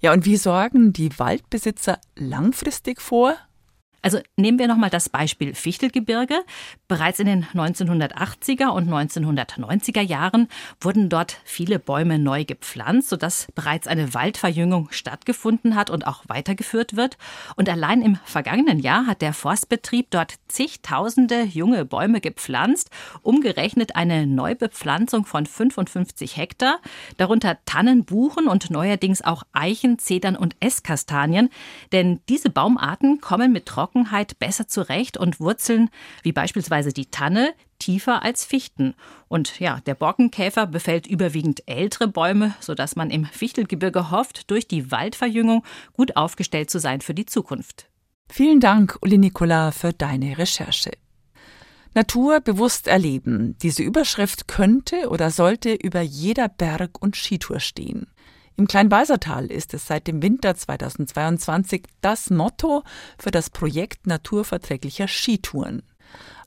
Ja, 0.00 0.12
und 0.12 0.24
wie 0.24 0.36
sorgen 0.36 0.92
die 0.92 1.18
Waldbesitzer 1.18 1.98
langfristig 2.16 3.02
vor, 3.02 3.36
also 4.00 4.20
nehmen 4.36 4.58
wir 4.58 4.68
nochmal 4.68 4.90
das 4.90 5.08
Beispiel 5.08 5.54
Fichtelgebirge. 5.54 6.40
Bereits 6.86 7.18
in 7.18 7.26
den 7.26 7.44
1980er 7.46 8.68
und 8.68 8.88
1990er 8.88 10.00
Jahren 10.00 10.48
wurden 10.80 11.08
dort 11.08 11.36
viele 11.44 11.78
Bäume 11.78 12.18
neu 12.18 12.44
gepflanzt, 12.44 13.08
sodass 13.08 13.48
bereits 13.54 13.88
eine 13.88 14.14
Waldverjüngung 14.14 14.88
stattgefunden 14.92 15.74
hat 15.74 15.90
und 15.90 16.06
auch 16.06 16.22
weitergeführt 16.28 16.94
wird. 16.94 17.18
Und 17.56 17.68
allein 17.68 18.02
im 18.02 18.16
vergangenen 18.24 18.78
Jahr 18.78 19.06
hat 19.06 19.20
der 19.20 19.32
Forstbetrieb 19.32 20.10
dort 20.10 20.34
zigtausende 20.46 21.42
junge 21.42 21.84
Bäume 21.84 22.20
gepflanzt, 22.20 22.90
umgerechnet 23.22 23.96
eine 23.96 24.26
Neubepflanzung 24.26 25.24
von 25.24 25.44
55 25.44 26.36
Hektar, 26.36 26.78
darunter 27.16 27.58
Tannen, 27.66 28.04
Buchen 28.04 28.46
und 28.46 28.70
neuerdings 28.70 29.22
auch 29.22 29.42
Eichen, 29.52 29.98
Zedern 29.98 30.36
und 30.36 30.54
Esskastanien. 30.60 31.50
Denn 31.90 32.20
diese 32.28 32.50
Baumarten 32.50 33.20
kommen 33.20 33.52
mit 33.52 33.66
Trocken 33.66 33.87
Trockenheit 33.88 34.38
besser 34.38 34.68
zurecht 34.68 35.16
und 35.16 35.40
wurzeln, 35.40 35.90
wie 36.22 36.32
beispielsweise 36.32 36.92
die 36.92 37.06
Tanne, 37.06 37.54
tiefer 37.78 38.22
als 38.22 38.44
Fichten. 38.44 38.94
Und 39.28 39.60
ja, 39.60 39.80
der 39.86 39.94
Borkenkäfer 39.94 40.66
befällt 40.66 41.06
überwiegend 41.06 41.62
ältere 41.66 42.08
Bäume, 42.08 42.54
sodass 42.60 42.96
man 42.96 43.10
im 43.10 43.24
Fichtelgebirge 43.24 44.10
hofft, 44.10 44.50
durch 44.50 44.68
die 44.68 44.90
Waldverjüngung 44.90 45.64
gut 45.94 46.16
aufgestellt 46.16 46.70
zu 46.70 46.80
sein 46.80 47.00
für 47.00 47.14
die 47.14 47.26
Zukunft. 47.26 47.88
Vielen 48.30 48.60
Dank, 48.60 48.98
Uli 49.00 49.16
Nicola, 49.16 49.70
für 49.70 49.92
deine 49.92 50.36
Recherche. 50.36 50.90
Natur 51.94 52.40
bewusst 52.40 52.86
erleben. 52.86 53.56
Diese 53.62 53.82
Überschrift 53.82 54.48
könnte 54.48 55.08
oder 55.08 55.30
sollte 55.30 55.72
über 55.72 56.02
jeder 56.02 56.48
Berg- 56.48 57.00
und 57.00 57.16
Skitour 57.16 57.60
stehen. 57.60 58.06
Im 58.58 58.66
Kleinwalsertal 58.66 59.46
ist 59.52 59.72
es 59.72 59.86
seit 59.86 60.08
dem 60.08 60.20
Winter 60.20 60.52
2022 60.56 61.84
das 62.00 62.28
Motto 62.28 62.82
für 63.16 63.30
das 63.30 63.50
Projekt 63.50 64.08
naturverträglicher 64.08 65.06
Skitouren. 65.06 65.82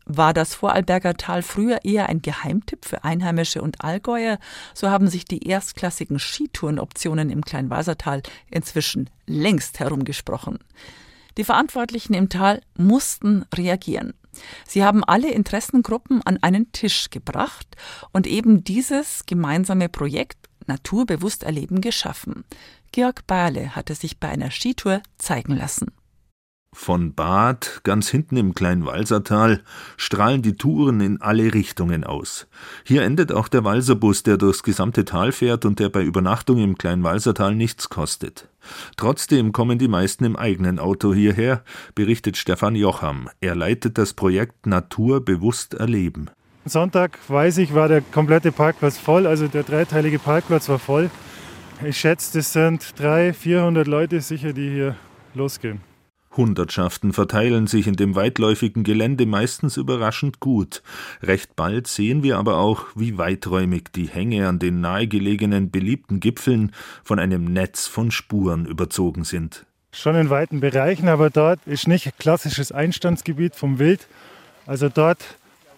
War 0.05 0.33
das 0.33 0.53
Vorarlberger 0.53 1.13
Tal 1.13 1.41
früher 1.41 1.85
eher 1.85 2.09
ein 2.09 2.21
Geheimtipp 2.21 2.83
für 2.83 3.05
Einheimische 3.05 3.61
und 3.61 3.81
Allgäuer, 3.81 4.39
so 4.73 4.89
haben 4.89 5.07
sich 5.07 5.23
die 5.23 5.47
erstklassigen 5.47 6.19
Skitourenoptionen 6.19 7.29
im 7.29 7.45
Kleinwalsertal 7.45 8.23
inzwischen 8.49 9.09
längst 9.25 9.79
herumgesprochen. 9.79 10.59
Die 11.37 11.45
Verantwortlichen 11.45 12.13
im 12.13 12.27
Tal 12.27 12.59
mussten 12.75 13.45
reagieren. 13.55 14.15
Sie 14.67 14.83
haben 14.83 15.05
alle 15.05 15.31
Interessengruppen 15.31 16.21
an 16.23 16.39
einen 16.41 16.73
Tisch 16.73 17.09
gebracht 17.09 17.77
und 18.11 18.27
eben 18.27 18.65
dieses 18.65 19.25
gemeinsame 19.25 19.87
Projekt 19.87 20.50
naturbewusst 20.67 21.43
erleben 21.43 21.81
geschaffen. 21.81 22.43
Georg 22.91 23.25
Barle 23.27 23.75
hatte 23.75 23.95
sich 23.95 24.19
bei 24.19 24.29
einer 24.29 24.51
Skitour 24.51 25.01
zeigen 25.17 25.55
lassen. 25.55 25.91
Von 26.73 27.13
Bad, 27.13 27.81
ganz 27.83 28.07
hinten 28.07 28.37
im 28.37 28.55
kleinen 28.55 28.85
Walsertal, 28.85 29.61
strahlen 29.97 30.41
die 30.41 30.53
Touren 30.53 31.01
in 31.01 31.21
alle 31.21 31.53
Richtungen 31.53 32.05
aus. 32.05 32.47
Hier 32.85 33.01
endet 33.03 33.33
auch 33.33 33.49
der 33.49 33.65
Walserbus, 33.65 34.23
der 34.23 34.37
durchs 34.37 34.63
gesamte 34.63 35.03
Tal 35.03 35.33
fährt 35.33 35.65
und 35.65 35.79
der 35.79 35.89
bei 35.89 36.01
Übernachtung 36.01 36.59
im 36.59 36.77
kleinen 36.77 37.03
Walsertal 37.03 37.55
nichts 37.55 37.89
kostet. 37.89 38.47
Trotzdem 38.95 39.51
kommen 39.51 39.79
die 39.79 39.89
meisten 39.89 40.23
im 40.23 40.37
eigenen 40.37 40.79
Auto 40.79 41.13
hierher, 41.13 41.65
berichtet 41.93 42.37
Stefan 42.37 42.75
Jocham. 42.75 43.29
Er 43.41 43.55
leitet 43.55 43.97
das 43.97 44.13
Projekt 44.13 44.65
Natur 44.65 45.25
bewusst 45.25 45.73
erleben. 45.73 46.29
Sonntag, 46.65 47.17
weiß 47.27 47.57
ich, 47.57 47.73
war 47.73 47.87
der 47.87 48.01
komplette 48.01 48.51
Parkplatz 48.51 48.97
voll, 48.97 49.25
also 49.25 49.47
der 49.47 49.63
dreiteilige 49.63 50.19
Parkplatz 50.19 50.69
war 50.69 50.79
voll. 50.79 51.09
Ich 51.83 51.97
schätze, 51.97 52.37
das 52.37 52.53
sind 52.53 52.93
300, 52.99 53.35
400 53.35 53.87
Leute 53.87 54.21
sicher, 54.21 54.53
die 54.53 54.69
hier 54.69 54.95
losgehen. 55.33 55.81
Hundertschaften 56.37 57.11
verteilen 57.11 57.67
sich 57.67 57.87
in 57.87 57.95
dem 57.95 58.15
weitläufigen 58.15 58.83
Gelände 58.83 59.25
meistens 59.25 59.75
überraschend 59.75 60.39
gut. 60.39 60.81
Recht 61.21 61.55
bald 61.55 61.87
sehen 61.87 62.23
wir 62.23 62.37
aber 62.37 62.57
auch, 62.57 62.85
wie 62.95 63.17
weiträumig 63.17 63.85
die 63.93 64.07
Hänge 64.07 64.47
an 64.47 64.59
den 64.59 64.79
nahegelegenen 64.79 65.71
beliebten 65.71 66.19
Gipfeln 66.19 66.71
von 67.03 67.19
einem 67.19 67.45
Netz 67.45 67.87
von 67.87 68.11
Spuren 68.11 68.65
überzogen 68.65 69.23
sind. 69.23 69.65
Schon 69.91 70.15
in 70.15 70.29
weiten 70.29 70.61
Bereichen, 70.61 71.09
aber 71.09 71.29
dort 71.29 71.59
ist 71.65 71.87
nicht 71.87 72.17
klassisches 72.17 72.71
Einstandsgebiet 72.71 73.55
vom 73.55 73.77
Wild. 73.77 74.07
Also 74.65 74.87
dort 74.87 75.19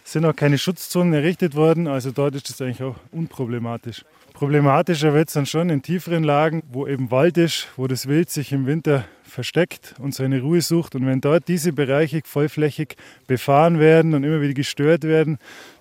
sind 0.03 0.25
auch 0.25 0.36
keine 0.36 0.57
Schutzzonen 0.57 1.13
errichtet 1.13 1.55
worden, 1.55 1.88
also 1.88 2.12
dort 2.12 2.36
ist 2.36 2.50
das 2.50 2.62
eigentlich 2.62 2.83
auch 2.83 2.95
unproblematisch. 3.12 4.03
Problematischer 4.33 5.13
wird 5.13 5.27
es 5.27 5.36
dann 5.36 5.45
schon 5.45 5.69
in 5.69 5.81
tieferen 5.81 6.24
Lagen, 6.24 6.63
wo 6.67 6.88
eben 6.88 7.12
Wald 7.12 7.38
ist, 7.38 7.67
wo 7.77 7.88
das 7.88 8.07
Wild 8.07 8.29
sich 8.29 8.51
im 8.51 8.65
Winter 8.65 9.05
versteckt 9.24 9.95
und 10.00 10.13
seine 10.13 10.41
Ruhe 10.41 10.62
sucht. 10.62 10.95
Und 10.95 11.05
wenn 11.05 11.22
dort 11.22 11.48
diese 11.48 11.72
Bereiche 11.72 12.22
vollflächig 12.25 12.95
befahren 13.27 13.79
werden 13.79 14.13
und 14.13 14.24
immer 14.24 14.41
wieder 14.41 14.53
gestört 14.53 15.03
werden, 15.03 15.38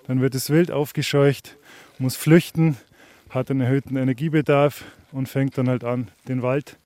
dann 0.07 0.21
wird 0.21 0.35
das 0.35 0.49
Wild 0.49 0.71
aufgescheucht, 0.71 1.57
muss 1.97 2.15
flüchten, 2.15 2.77
hat 3.29 3.49
einen 3.49 3.61
erhöhten 3.61 3.97
Energiebedarf 3.97 4.83
und 5.11 5.27
fängt 5.27 5.57
dann 5.57 5.67
halt 5.67 5.83
an, 5.83 6.09
den 6.27 6.41
Wald 6.43 6.77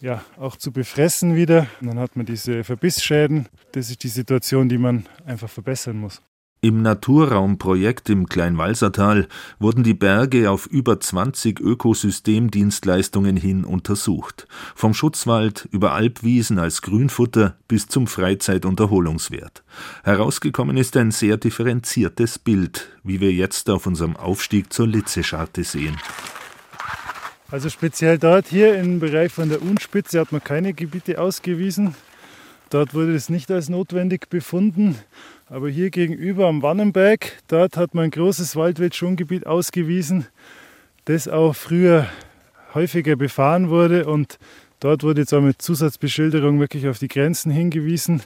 ja, 0.00 0.24
auch 0.38 0.56
zu 0.56 0.72
befressen 0.72 1.36
wieder. 1.36 1.66
Und 1.80 1.88
dann 1.88 1.98
hat 1.98 2.16
man 2.16 2.24
diese 2.24 2.64
Verbissschäden. 2.64 3.46
Das 3.72 3.90
ist 3.90 4.02
die 4.02 4.08
Situation, 4.08 4.68
die 4.68 4.78
man 4.78 5.06
einfach 5.26 5.50
verbessern 5.50 5.98
muss. 5.98 6.22
Im 6.62 6.82
Naturraumprojekt 6.82 8.10
im 8.10 8.28
Kleinwalsertal 8.28 9.28
wurden 9.58 9.82
die 9.82 9.94
Berge 9.94 10.50
auf 10.50 10.66
über 10.66 11.00
20 11.00 11.58
Ökosystemdienstleistungen 11.58 13.38
hin 13.38 13.64
untersucht. 13.64 14.46
Vom 14.74 14.92
Schutzwald 14.92 15.66
über 15.72 15.92
Alpwiesen 15.92 16.58
als 16.58 16.82
Grünfutter 16.82 17.56
bis 17.66 17.86
zum 17.86 18.06
Freizeitunterholungswert. 18.06 19.62
Herausgekommen 20.04 20.76
ist 20.76 20.98
ein 20.98 21.12
sehr 21.12 21.38
differenziertes 21.38 22.38
Bild, 22.38 22.90
wie 23.04 23.22
wir 23.22 23.32
jetzt 23.32 23.70
auf 23.70 23.86
unserem 23.86 24.14
Aufstieg 24.16 24.70
zur 24.70 24.86
Litzescharte 24.86 25.64
sehen. 25.64 25.96
Also 27.50 27.70
speziell 27.70 28.18
dort 28.18 28.48
hier 28.48 28.78
im 28.78 29.00
Bereich 29.00 29.32
von 29.32 29.48
der 29.48 29.62
Unspitze 29.62 30.20
hat 30.20 30.30
man 30.30 30.44
keine 30.44 30.74
Gebiete 30.74 31.22
ausgewiesen. 31.22 31.94
Dort 32.68 32.94
wurde 32.94 33.14
es 33.14 33.30
nicht 33.30 33.50
als 33.50 33.68
notwendig 33.68 34.28
befunden. 34.28 34.96
Aber 35.50 35.68
hier 35.68 35.90
gegenüber 35.90 36.46
am 36.46 36.62
Wannenberg, 36.62 37.42
dort 37.48 37.76
hat 37.76 37.92
man 37.92 38.04
ein 38.04 38.10
großes 38.12 38.54
Waldwildschongebiet 38.54 39.48
ausgewiesen, 39.48 40.28
das 41.06 41.26
auch 41.26 41.56
früher 41.56 42.06
häufiger 42.72 43.16
befahren 43.16 43.68
wurde 43.68 44.06
und 44.06 44.38
dort 44.78 45.02
wurde 45.02 45.22
jetzt 45.22 45.34
auch 45.34 45.40
mit 45.40 45.60
Zusatzbeschilderung 45.60 46.60
wirklich 46.60 46.86
auf 46.86 47.00
die 47.00 47.08
Grenzen 47.08 47.50
hingewiesen. 47.50 48.22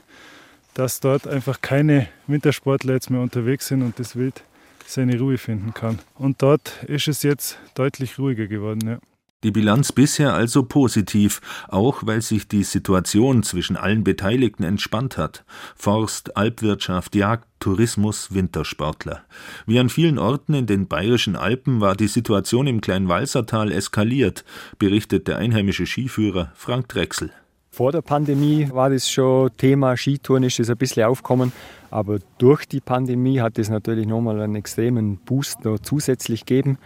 dass 0.75 0.99
dort 0.99 1.25
einfach 1.25 1.61
keine 1.61 2.09
Wintersportler 2.27 2.95
jetzt 2.95 3.09
mehr 3.09 3.21
unterwegs 3.21 3.67
sind 3.67 3.81
und 3.81 3.97
das 3.97 4.17
Wild 4.17 4.43
seine 4.85 5.17
Ruhe 5.17 5.37
finden 5.37 5.73
kann. 5.73 5.99
Und 6.15 6.41
dort 6.41 6.83
ist 6.83 7.07
es 7.07 7.23
jetzt 7.23 7.57
deutlich 7.75 8.19
ruhiger 8.19 8.45
geworden. 8.47 8.85
Ja. 8.85 8.99
Die 9.43 9.51
Bilanz 9.51 9.91
bisher 9.91 10.33
also 10.33 10.63
positiv, 10.63 11.39
auch 11.67 12.01
weil 12.05 12.21
sich 12.21 12.47
die 12.47 12.63
Situation 12.63 13.43
zwischen 13.43 13.77
allen 13.77 14.03
Beteiligten 14.03 14.63
entspannt 14.63 15.17
hat. 15.17 15.45
Forst, 15.75 16.35
Alpwirtschaft, 16.35 17.15
Jagd, 17.15 17.47
Tourismus, 17.59 18.33
Wintersportler. 18.33 19.23
Wie 19.67 19.79
an 19.79 19.89
vielen 19.89 20.17
Orten 20.17 20.53
in 20.53 20.65
den 20.65 20.87
bayerischen 20.87 21.35
Alpen 21.35 21.79
war 21.79 21.95
die 21.95 22.07
Situation 22.07 22.65
im 22.65 22.81
Kleinwalsertal 22.81 23.71
eskaliert, 23.71 24.45
berichtet 24.79 25.27
der 25.27 25.37
einheimische 25.37 25.85
Skiführer 25.85 26.51
Frank 26.55 26.87
Drechsel. 26.89 27.31
Vor 27.75 27.91
der 27.91 28.01
Pandemie 28.01 28.69
war 28.71 28.89
das 28.89 29.11
schon 29.11 29.49
Thema 29.57 29.97
Skitouren, 29.97 30.43
ist 30.43 30.59
das 30.59 30.69
ein 30.69 30.77
bisschen 30.77 31.03
aufgekommen. 31.03 31.51
Aber 31.91 32.19
durch 32.37 32.65
die 32.65 32.79
Pandemie 32.79 33.41
hat 33.41 33.59
es 33.59 33.69
natürlich 33.69 34.07
nochmal 34.07 34.39
einen 34.39 34.55
extremen 34.55 35.17
Boost 35.17 35.65
noch 35.65 35.79
zusätzlich 35.79 36.45
gegeben. 36.45 36.77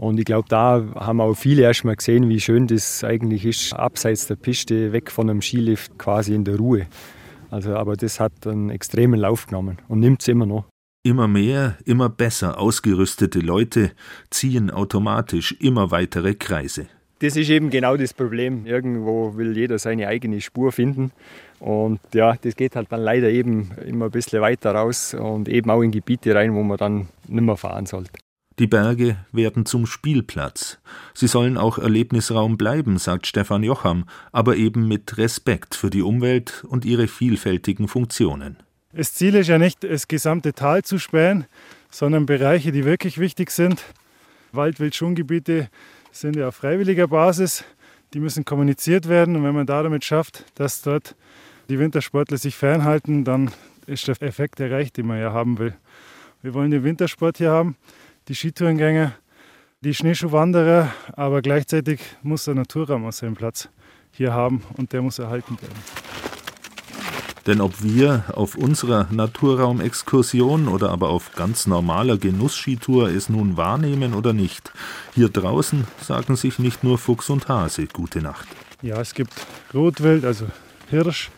Und 0.00 0.18
ich 0.18 0.24
glaube, 0.24 0.48
da 0.48 0.82
haben 0.94 1.20
auch 1.20 1.34
viele 1.34 1.60
erst 1.60 1.84
mal 1.84 1.94
gesehen, 1.94 2.30
wie 2.30 2.40
schön 2.40 2.66
das 2.66 3.04
eigentlich 3.04 3.44
ist, 3.44 3.74
abseits 3.74 4.26
der 4.26 4.36
Piste, 4.36 4.92
weg 4.92 5.10
von 5.10 5.28
einem 5.28 5.42
Skilift, 5.42 5.98
quasi 5.98 6.34
in 6.34 6.44
der 6.44 6.56
Ruhe. 6.56 6.86
Also, 7.50 7.74
aber 7.74 7.96
das 7.96 8.18
hat 8.18 8.46
einen 8.46 8.70
extremen 8.70 9.20
Lauf 9.20 9.46
genommen 9.46 9.76
und 9.88 10.00
nimmt 10.00 10.22
es 10.22 10.28
immer 10.28 10.46
noch. 10.46 10.64
Immer 11.02 11.28
mehr, 11.28 11.76
immer 11.84 12.08
besser 12.08 12.58
ausgerüstete 12.58 13.40
Leute 13.40 13.92
ziehen 14.30 14.70
automatisch 14.70 15.54
immer 15.60 15.90
weitere 15.90 16.32
Kreise. 16.32 16.86
Das 17.18 17.36
ist 17.36 17.50
eben 17.50 17.68
genau 17.68 17.98
das 17.98 18.14
Problem. 18.14 18.64
Irgendwo 18.64 19.36
will 19.36 19.54
jeder 19.54 19.78
seine 19.78 20.08
eigene 20.08 20.40
Spur 20.40 20.72
finden. 20.72 21.12
Und 21.58 22.00
ja, 22.14 22.36
das 22.40 22.56
geht 22.56 22.74
halt 22.74 22.90
dann 22.90 23.02
leider 23.02 23.28
eben 23.28 23.72
immer 23.86 24.06
ein 24.06 24.10
bisschen 24.10 24.40
weiter 24.40 24.74
raus 24.74 25.12
und 25.12 25.46
eben 25.46 25.68
auch 25.68 25.82
in 25.82 25.90
Gebiete 25.90 26.34
rein, 26.34 26.54
wo 26.54 26.62
man 26.62 26.78
dann 26.78 27.08
nicht 27.28 27.44
mehr 27.44 27.58
fahren 27.58 27.84
sollte. 27.84 28.12
Die 28.60 28.66
Berge 28.66 29.16
werden 29.32 29.64
zum 29.64 29.86
Spielplatz. 29.86 30.80
Sie 31.14 31.28
sollen 31.28 31.56
auch 31.56 31.78
Erlebnisraum 31.78 32.58
bleiben, 32.58 32.98
sagt 32.98 33.26
Stefan 33.26 33.62
Jocham, 33.62 34.04
aber 34.32 34.56
eben 34.56 34.86
mit 34.86 35.16
Respekt 35.16 35.74
für 35.74 35.88
die 35.88 36.02
Umwelt 36.02 36.62
und 36.68 36.84
ihre 36.84 37.08
vielfältigen 37.08 37.88
Funktionen. 37.88 38.58
Das 38.92 39.14
Ziel 39.14 39.34
ist 39.36 39.46
ja 39.46 39.56
nicht, 39.56 39.82
das 39.82 40.08
gesamte 40.08 40.52
Tal 40.52 40.82
zu 40.82 40.98
spähen, 40.98 41.46
sondern 41.90 42.26
Bereiche, 42.26 42.70
die 42.70 42.84
wirklich 42.84 43.16
wichtig 43.16 43.50
sind. 43.50 43.82
Wald-Wild-Schongebiete 44.52 45.70
sind 46.12 46.36
ja 46.36 46.48
auf 46.48 46.56
freiwilliger 46.56 47.08
Basis. 47.08 47.64
Die 48.12 48.20
müssen 48.20 48.44
kommuniziert 48.44 49.08
werden. 49.08 49.36
Und 49.36 49.44
wenn 49.44 49.54
man 49.54 49.64
da 49.64 49.82
damit 49.82 50.04
schafft, 50.04 50.44
dass 50.56 50.82
dort 50.82 51.16
die 51.70 51.78
Wintersportler 51.78 52.36
sich 52.36 52.56
fernhalten, 52.56 53.24
dann 53.24 53.52
ist 53.86 54.06
der 54.06 54.20
Effekt 54.20 54.60
erreicht, 54.60 54.98
den 54.98 55.06
man 55.06 55.18
ja 55.18 55.32
haben 55.32 55.58
will. 55.58 55.72
Wir 56.42 56.52
wollen 56.52 56.70
den 56.70 56.84
Wintersport 56.84 57.38
hier 57.38 57.52
haben 57.52 57.76
die 58.30 58.36
Skitourengänger, 58.36 59.12
die 59.80 59.92
Schneeschuhwanderer, 59.92 60.92
aber 61.14 61.42
gleichzeitig 61.42 62.00
muss 62.22 62.44
der 62.44 62.54
Naturraum 62.54 63.04
aus 63.04 63.18
seinem 63.18 63.34
Platz 63.34 63.68
hier 64.12 64.32
haben 64.32 64.62
und 64.76 64.92
der 64.92 65.02
muss 65.02 65.18
erhalten 65.18 65.60
werden. 65.60 65.74
Denn 67.48 67.60
ob 67.60 67.82
wir 67.82 68.22
auf 68.32 68.54
unserer 68.54 69.08
Naturraumexkursion 69.10 70.68
oder 70.68 70.90
aber 70.90 71.08
auf 71.08 71.34
ganz 71.34 71.66
normaler 71.66 72.18
Genussskitour 72.18 73.08
es 73.08 73.28
nun 73.28 73.56
wahrnehmen 73.56 74.14
oder 74.14 74.32
nicht, 74.32 74.72
hier 75.12 75.28
draußen 75.28 75.88
sagen 76.00 76.36
sich 76.36 76.60
nicht 76.60 76.84
nur 76.84 76.98
Fuchs 76.98 77.30
und 77.30 77.48
Hase 77.48 77.88
gute 77.88 78.22
Nacht. 78.22 78.46
Ja, 78.80 79.00
es 79.00 79.12
gibt 79.12 79.34
Rotwild, 79.74 80.24
also 80.24 80.46
Hirsch, 80.88 81.30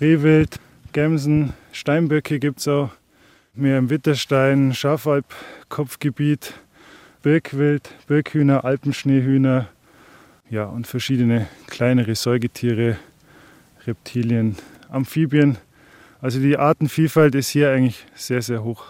Rehwild, 0.00 0.56
Gämsen, 0.92 1.52
Steinböcke 1.70 2.40
gibt 2.40 2.58
es 2.58 2.66
auch 2.66 2.90
mehr 3.54 3.78
im 3.78 3.88
Witterstein, 3.88 4.74
Schafalb-Kopfgebiet, 5.70 6.54
Birkwild, 7.22 7.90
Birkhühner, 8.08 8.64
Alpenschneehühner 8.64 9.68
ja, 10.50 10.64
und 10.64 10.86
verschiedene 10.86 11.46
kleinere 11.68 12.14
Säugetiere, 12.16 12.96
Reptilien, 13.86 14.56
Amphibien. 14.90 15.56
Also 16.20 16.40
die 16.40 16.58
Artenvielfalt 16.58 17.34
ist 17.36 17.50
hier 17.50 17.70
eigentlich 17.70 18.04
sehr, 18.14 18.42
sehr 18.42 18.64
hoch, 18.64 18.84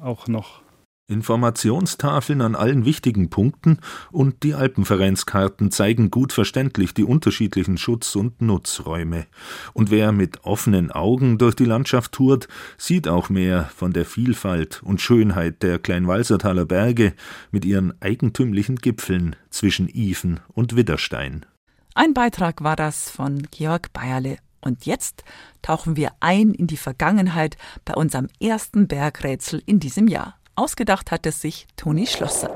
auch 0.00 0.28
noch. 0.28 0.60
Informationstafeln 1.08 2.40
an 2.40 2.56
allen 2.56 2.84
wichtigen 2.84 3.30
Punkten 3.30 3.78
und 4.10 4.42
die 4.42 4.54
Alpenvereinskarten 4.54 5.70
zeigen 5.70 6.10
gut 6.10 6.32
verständlich 6.32 6.94
die 6.94 7.04
unterschiedlichen 7.04 7.78
Schutz- 7.78 8.16
und 8.16 8.42
Nutzräume. 8.42 9.26
Und 9.72 9.90
wer 9.90 10.10
mit 10.10 10.44
offenen 10.44 10.90
Augen 10.90 11.38
durch 11.38 11.54
die 11.54 11.64
Landschaft 11.64 12.12
tourt, 12.12 12.48
sieht 12.76 13.06
auch 13.06 13.28
mehr 13.28 13.70
von 13.76 13.92
der 13.92 14.04
Vielfalt 14.04 14.82
und 14.82 15.00
Schönheit 15.00 15.62
der 15.62 15.78
Kleinwalsertaler 15.78 16.64
Berge 16.64 17.14
mit 17.52 17.64
ihren 17.64 17.94
eigentümlichen 18.02 18.76
Gipfeln 18.76 19.36
zwischen 19.50 19.88
Ifen 19.88 20.40
und 20.48 20.74
Widderstein. 20.74 21.46
Ein 21.94 22.14
Beitrag 22.14 22.64
war 22.64 22.76
das 22.76 23.10
von 23.10 23.46
Georg 23.50 23.92
Bayerle. 23.92 24.38
Und 24.60 24.84
jetzt 24.84 25.22
tauchen 25.62 25.96
wir 25.96 26.10
ein 26.18 26.52
in 26.52 26.66
die 26.66 26.76
Vergangenheit 26.76 27.56
bei 27.84 27.94
unserem 27.94 28.26
ersten 28.40 28.88
Bergrätsel 28.88 29.62
in 29.64 29.78
diesem 29.78 30.08
Jahr. 30.08 30.36
Ausgedacht 30.58 31.10
hat 31.10 31.26
es 31.26 31.42
sich 31.42 31.66
Toni 31.76 32.06
Schlosser. 32.06 32.48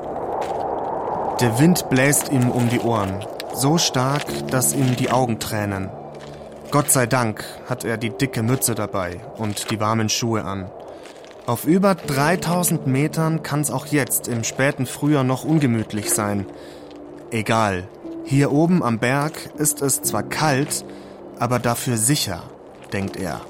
Der 1.38 1.58
Wind 1.58 1.90
bläst 1.90 2.32
ihm 2.32 2.50
um 2.50 2.70
die 2.70 2.80
Ohren, 2.80 3.22
so 3.54 3.76
stark, 3.76 4.24
dass 4.48 4.72
ihm 4.72 4.96
die 4.96 5.10
Augen 5.10 5.38
tränen. 5.38 5.90
Gott 6.70 6.90
sei 6.90 7.04
Dank 7.04 7.44
hat 7.68 7.84
er 7.84 7.98
die 7.98 8.08
dicke 8.08 8.42
Mütze 8.42 8.74
dabei 8.74 9.20
und 9.36 9.70
die 9.70 9.80
warmen 9.80 10.08
Schuhe 10.08 10.44
an. 10.44 10.70
Auf 11.44 11.66
über 11.66 11.94
3000 11.94 12.86
Metern 12.86 13.42
kann 13.42 13.60
es 13.60 13.70
auch 13.70 13.84
jetzt 13.84 14.28
im 14.28 14.44
späten 14.44 14.86
Frühjahr 14.86 15.24
noch 15.24 15.44
ungemütlich 15.44 16.10
sein. 16.10 16.46
Egal, 17.30 17.86
hier 18.24 18.50
oben 18.50 18.82
am 18.82 18.98
Berg 18.98 19.34
ist 19.58 19.82
es 19.82 20.00
zwar 20.00 20.22
kalt, 20.22 20.86
aber 21.38 21.58
dafür 21.58 21.98
sicher, 21.98 22.44
denkt 22.94 23.16
er. 23.16 23.42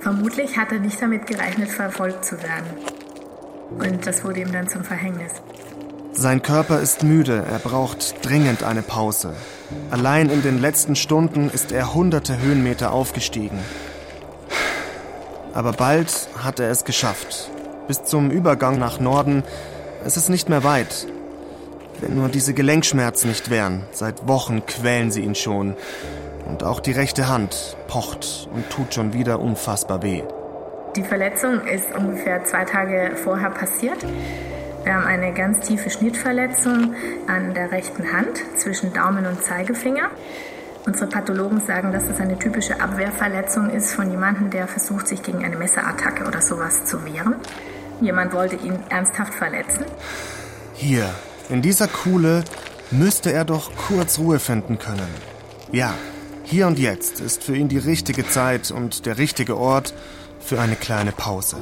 Vermutlich 0.00 0.56
hat 0.56 0.70
er 0.70 0.78
nicht 0.78 1.02
damit 1.02 1.26
gerechnet, 1.26 1.68
verfolgt 1.68 2.24
zu 2.24 2.40
werden. 2.44 2.95
Und 3.70 4.06
das 4.06 4.24
wurde 4.24 4.40
ihm 4.40 4.52
dann 4.52 4.68
zum 4.68 4.84
Verhängnis. 4.84 5.32
Sein 6.12 6.40
Körper 6.40 6.80
ist 6.80 7.02
müde, 7.02 7.44
er 7.50 7.58
braucht 7.58 8.24
dringend 8.24 8.62
eine 8.62 8.82
Pause. 8.82 9.34
Allein 9.90 10.30
in 10.30 10.42
den 10.42 10.60
letzten 10.60 10.96
Stunden 10.96 11.50
ist 11.50 11.72
er 11.72 11.92
hunderte 11.92 12.40
Höhenmeter 12.40 12.92
aufgestiegen. 12.92 13.58
Aber 15.52 15.72
bald 15.72 16.28
hat 16.42 16.58
er 16.58 16.70
es 16.70 16.84
geschafft. 16.84 17.50
Bis 17.86 18.02
zum 18.04 18.30
Übergang 18.30 18.78
nach 18.78 18.98
Norden 18.98 19.42
ist 20.06 20.16
es 20.16 20.28
nicht 20.28 20.48
mehr 20.48 20.64
weit. 20.64 21.06
Wenn 22.00 22.14
nur 22.14 22.28
diese 22.28 22.54
Gelenkschmerzen 22.54 23.28
nicht 23.28 23.50
wären, 23.50 23.84
seit 23.92 24.26
Wochen 24.28 24.64
quälen 24.66 25.10
sie 25.10 25.22
ihn 25.22 25.34
schon. 25.34 25.74
Und 26.46 26.62
auch 26.62 26.80
die 26.80 26.92
rechte 26.92 27.28
Hand 27.28 27.76
pocht 27.88 28.48
und 28.54 28.70
tut 28.70 28.94
schon 28.94 29.12
wieder 29.12 29.40
unfassbar 29.40 30.02
weh. 30.02 30.22
Die 30.96 31.02
Verletzung 31.02 31.60
ist 31.66 31.94
ungefähr 31.94 32.42
zwei 32.44 32.64
Tage 32.64 33.16
vorher 33.16 33.50
passiert. 33.50 33.98
Wir 34.82 34.94
haben 34.94 35.04
eine 35.04 35.34
ganz 35.34 35.60
tiefe 35.60 35.90
Schnittverletzung 35.90 36.94
an 37.26 37.52
der 37.52 37.70
rechten 37.70 38.10
Hand 38.14 38.40
zwischen 38.56 38.94
Daumen 38.94 39.26
und 39.26 39.42
Zeigefinger. 39.42 40.10
Unsere 40.86 41.06
Pathologen 41.06 41.60
sagen, 41.60 41.92
dass 41.92 42.08
das 42.08 42.18
eine 42.18 42.38
typische 42.38 42.80
Abwehrverletzung 42.80 43.68
ist 43.68 43.92
von 43.92 44.10
jemandem, 44.10 44.48
der 44.48 44.66
versucht, 44.68 45.06
sich 45.06 45.22
gegen 45.22 45.44
eine 45.44 45.56
Messerattacke 45.56 46.24
oder 46.24 46.40
sowas 46.40 46.86
zu 46.86 47.04
wehren. 47.04 47.34
Jemand 48.00 48.32
wollte 48.32 48.56
ihn 48.56 48.78
ernsthaft 48.88 49.34
verletzen. 49.34 49.84
Hier, 50.72 51.10
in 51.50 51.60
dieser 51.60 51.88
Kuhle, 51.88 52.42
müsste 52.90 53.32
er 53.32 53.44
doch 53.44 53.70
kurz 53.88 54.18
Ruhe 54.18 54.38
finden 54.38 54.78
können. 54.78 55.08
Ja, 55.72 55.92
hier 56.44 56.68
und 56.68 56.78
jetzt 56.78 57.20
ist 57.20 57.42
für 57.42 57.56
ihn 57.56 57.68
die 57.68 57.78
richtige 57.78 58.26
Zeit 58.26 58.70
und 58.70 59.04
der 59.04 59.18
richtige 59.18 59.58
Ort, 59.58 59.92
für 60.46 60.60
eine 60.60 60.76
kleine 60.76 61.10
Pause. 61.10 61.56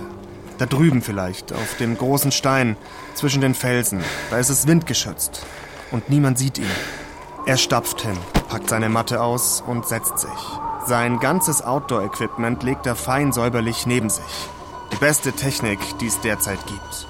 Da 0.59 0.66
drüben 0.66 1.01
vielleicht, 1.01 1.53
auf 1.53 1.77
dem 1.79 1.97
großen 1.97 2.31
Stein 2.31 2.77
zwischen 3.14 3.40
den 3.40 3.55
Felsen. 3.55 4.05
Da 4.31 4.38
ist 4.38 4.51
es 4.51 4.66
windgeschützt. 4.66 5.44
Und 5.90 6.11
niemand 6.11 6.38
sieht 6.38 6.59
ihn. 6.59 6.70
Er 7.47 7.57
stapft 7.57 8.03
hin, 8.03 8.16
packt 8.49 8.68
seine 8.68 8.88
Matte 8.88 9.23
aus 9.23 9.62
und 9.66 9.87
setzt 9.87 10.18
sich. 10.18 10.31
Sein 10.87 11.18
ganzes 11.18 11.62
Outdoor-Equipment 11.62 12.62
legt 12.62 12.87
er 12.87 12.94
fein 12.94 13.33
säuberlich 13.33 13.87
neben 13.87 14.11
sich. 14.11 14.25
Die 14.92 14.97
beste 14.97 15.33
Technik, 15.33 15.81
die 16.01 16.07
es 16.07 16.20
derzeit 16.20 16.64
gibt. 16.66 17.07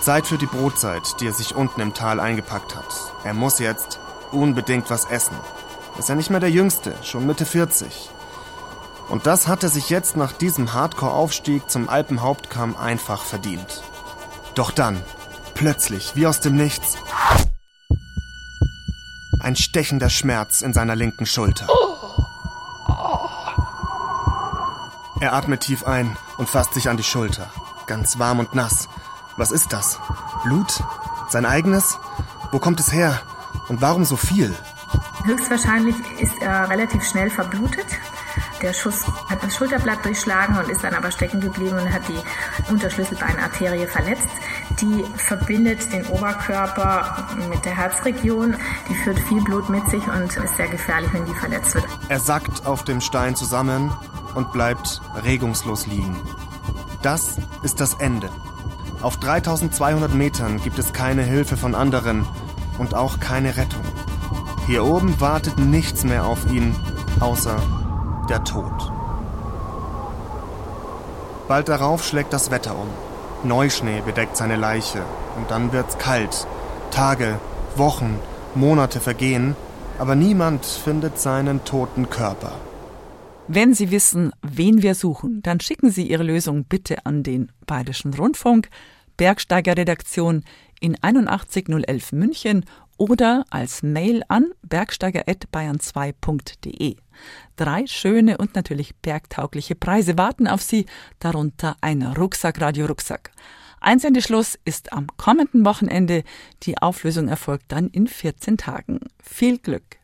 Zeit 0.00 0.26
für 0.26 0.38
die 0.38 0.46
Brotzeit, 0.46 1.20
die 1.20 1.26
er 1.26 1.32
sich 1.32 1.54
unten 1.54 1.80
im 1.80 1.94
Tal 1.94 2.20
eingepackt 2.20 2.76
hat. 2.76 2.94
Er 3.24 3.34
muss 3.34 3.58
jetzt 3.58 3.98
unbedingt 4.30 4.88
was 4.88 5.04
essen. 5.04 5.36
Ist 5.98 6.08
er 6.08 6.16
nicht 6.16 6.30
mehr 6.30 6.40
der 6.40 6.50
Jüngste, 6.50 6.94
schon 7.02 7.26
Mitte 7.26 7.44
40. 7.44 8.10
Und 9.08 9.26
das 9.26 9.48
hat 9.48 9.62
er 9.62 9.68
sich 9.68 9.90
jetzt 9.90 10.16
nach 10.16 10.32
diesem 10.32 10.72
Hardcore-Aufstieg 10.72 11.70
zum 11.70 11.88
Alpenhauptkamm 11.88 12.76
einfach 12.76 13.22
verdient. 13.22 13.82
Doch 14.54 14.70
dann, 14.70 15.02
plötzlich, 15.54 16.12
wie 16.14 16.26
aus 16.26 16.40
dem 16.40 16.56
Nichts, 16.56 16.96
ein 19.40 19.56
stechender 19.56 20.08
Schmerz 20.08 20.62
in 20.62 20.72
seiner 20.72 20.96
linken 20.96 21.26
Schulter. 21.26 21.66
Er 25.20 25.34
atmet 25.34 25.60
tief 25.60 25.84
ein 25.84 26.16
und 26.36 26.48
fasst 26.48 26.74
sich 26.74 26.88
an 26.88 26.96
die 26.96 27.02
Schulter. 27.02 27.48
Ganz 27.86 28.18
warm 28.18 28.40
und 28.40 28.54
nass. 28.54 28.88
Was 29.36 29.52
ist 29.52 29.72
das? 29.72 29.98
Blut? 30.44 30.82
Sein 31.28 31.46
eigenes? 31.46 31.98
Wo 32.50 32.58
kommt 32.58 32.80
es 32.80 32.92
her? 32.92 33.20
Und 33.68 33.80
warum 33.80 34.04
so 34.04 34.16
viel? 34.16 34.54
Höchstwahrscheinlich 35.24 35.96
ist 36.18 36.34
er 36.40 36.68
relativ 36.68 37.04
schnell 37.04 37.30
verblutet. 37.30 37.86
Der 38.62 38.72
Schuss 38.72 39.04
hat 39.28 39.42
das 39.42 39.56
Schulterblatt 39.56 40.04
durchschlagen 40.04 40.56
und 40.56 40.70
ist 40.70 40.84
dann 40.84 40.94
aber 40.94 41.10
stecken 41.10 41.40
geblieben 41.40 41.76
und 41.76 41.92
hat 41.92 42.02
die 42.08 42.70
Unterschlüsselbeinarterie 42.72 43.88
verletzt. 43.88 44.28
Die 44.80 45.04
verbindet 45.16 45.92
den 45.92 46.06
Oberkörper 46.06 47.26
mit 47.50 47.64
der 47.64 47.76
Herzregion. 47.76 48.54
Die 48.88 48.94
führt 48.94 49.18
viel 49.18 49.42
Blut 49.42 49.68
mit 49.68 49.84
sich 49.88 50.06
und 50.06 50.36
ist 50.36 50.56
sehr 50.56 50.68
gefährlich, 50.68 51.12
wenn 51.12 51.26
die 51.26 51.34
verletzt 51.34 51.74
wird. 51.74 51.84
Er 52.08 52.20
sackt 52.20 52.64
auf 52.64 52.84
dem 52.84 53.00
Stein 53.00 53.34
zusammen 53.34 53.92
und 54.36 54.52
bleibt 54.52 55.00
regungslos 55.24 55.88
liegen. 55.88 56.16
Das 57.02 57.38
ist 57.64 57.80
das 57.80 57.94
Ende. 57.94 58.30
Auf 59.02 59.16
3200 59.16 60.14
Metern 60.14 60.62
gibt 60.62 60.78
es 60.78 60.92
keine 60.92 61.24
Hilfe 61.24 61.56
von 61.56 61.74
anderen 61.74 62.24
und 62.78 62.94
auch 62.94 63.18
keine 63.18 63.56
Rettung. 63.56 63.82
Hier 64.68 64.84
oben 64.84 65.20
wartet 65.20 65.58
nichts 65.58 66.04
mehr 66.04 66.24
auf 66.24 66.48
ihn, 66.52 66.76
außer 67.18 67.60
der 68.28 68.44
Tod. 68.44 68.92
Bald 71.48 71.68
darauf 71.68 72.04
schlägt 72.04 72.32
das 72.32 72.50
Wetter 72.50 72.76
um. 72.76 72.88
Neuschnee 73.44 74.02
bedeckt 74.04 74.36
seine 74.36 74.56
Leiche 74.56 75.02
und 75.36 75.50
dann 75.50 75.72
wird's 75.72 75.98
kalt. 75.98 76.46
Tage, 76.90 77.38
Wochen, 77.76 78.18
Monate 78.54 79.00
vergehen, 79.00 79.56
aber 79.98 80.14
niemand 80.14 80.64
findet 80.64 81.18
seinen 81.18 81.64
toten 81.64 82.08
Körper. 82.10 82.52
Wenn 83.48 83.74
Sie 83.74 83.90
wissen, 83.90 84.32
wen 84.42 84.82
wir 84.82 84.94
suchen, 84.94 85.42
dann 85.42 85.60
schicken 85.60 85.90
Sie 85.90 86.08
Ihre 86.08 86.22
Lösung 86.22 86.64
bitte 86.64 87.04
an 87.04 87.22
den 87.22 87.52
Bayerischen 87.66 88.14
Rundfunk, 88.14 88.70
Bergsteiger-Redaktion 89.16 90.44
in 90.80 90.96
81011 91.02 92.12
München 92.12 92.64
oder 92.96 93.44
als 93.50 93.82
Mail 93.82 94.22
an 94.28 94.52
bergsteiger.bayern2.de. 94.62 96.96
Drei 97.56 97.86
schöne 97.86 98.38
und 98.38 98.54
natürlich 98.54 98.96
bergtaugliche 98.96 99.74
Preise 99.74 100.18
warten 100.18 100.46
auf 100.46 100.62
Sie, 100.62 100.86
darunter 101.18 101.76
ein 101.80 102.02
Rucksack-Radio-Rucksack. 102.02 103.30
Einsendeschluss 103.80 104.58
ist 104.64 104.92
am 104.92 105.08
kommenden 105.16 105.64
Wochenende. 105.64 106.22
Die 106.62 106.78
Auflösung 106.78 107.28
erfolgt 107.28 107.64
dann 107.68 107.88
in 107.88 108.06
14 108.06 108.56
Tagen. 108.56 109.00
Viel 109.22 109.58
Glück! 109.58 109.98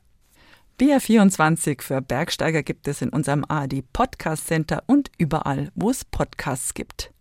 BR24 0.81 1.83
für 1.83 2.01
Bergsteiger 2.01 2.63
gibt 2.63 2.87
es 2.87 3.03
in 3.03 3.09
unserem 3.09 3.45
ARD 3.49 3.83
Podcast 3.93 4.47
Center 4.47 4.85
und 4.87 5.11
überall, 5.19 5.73
wo 5.75 5.91
es 5.91 6.05
Podcasts 6.05 6.73
gibt. 6.73 7.13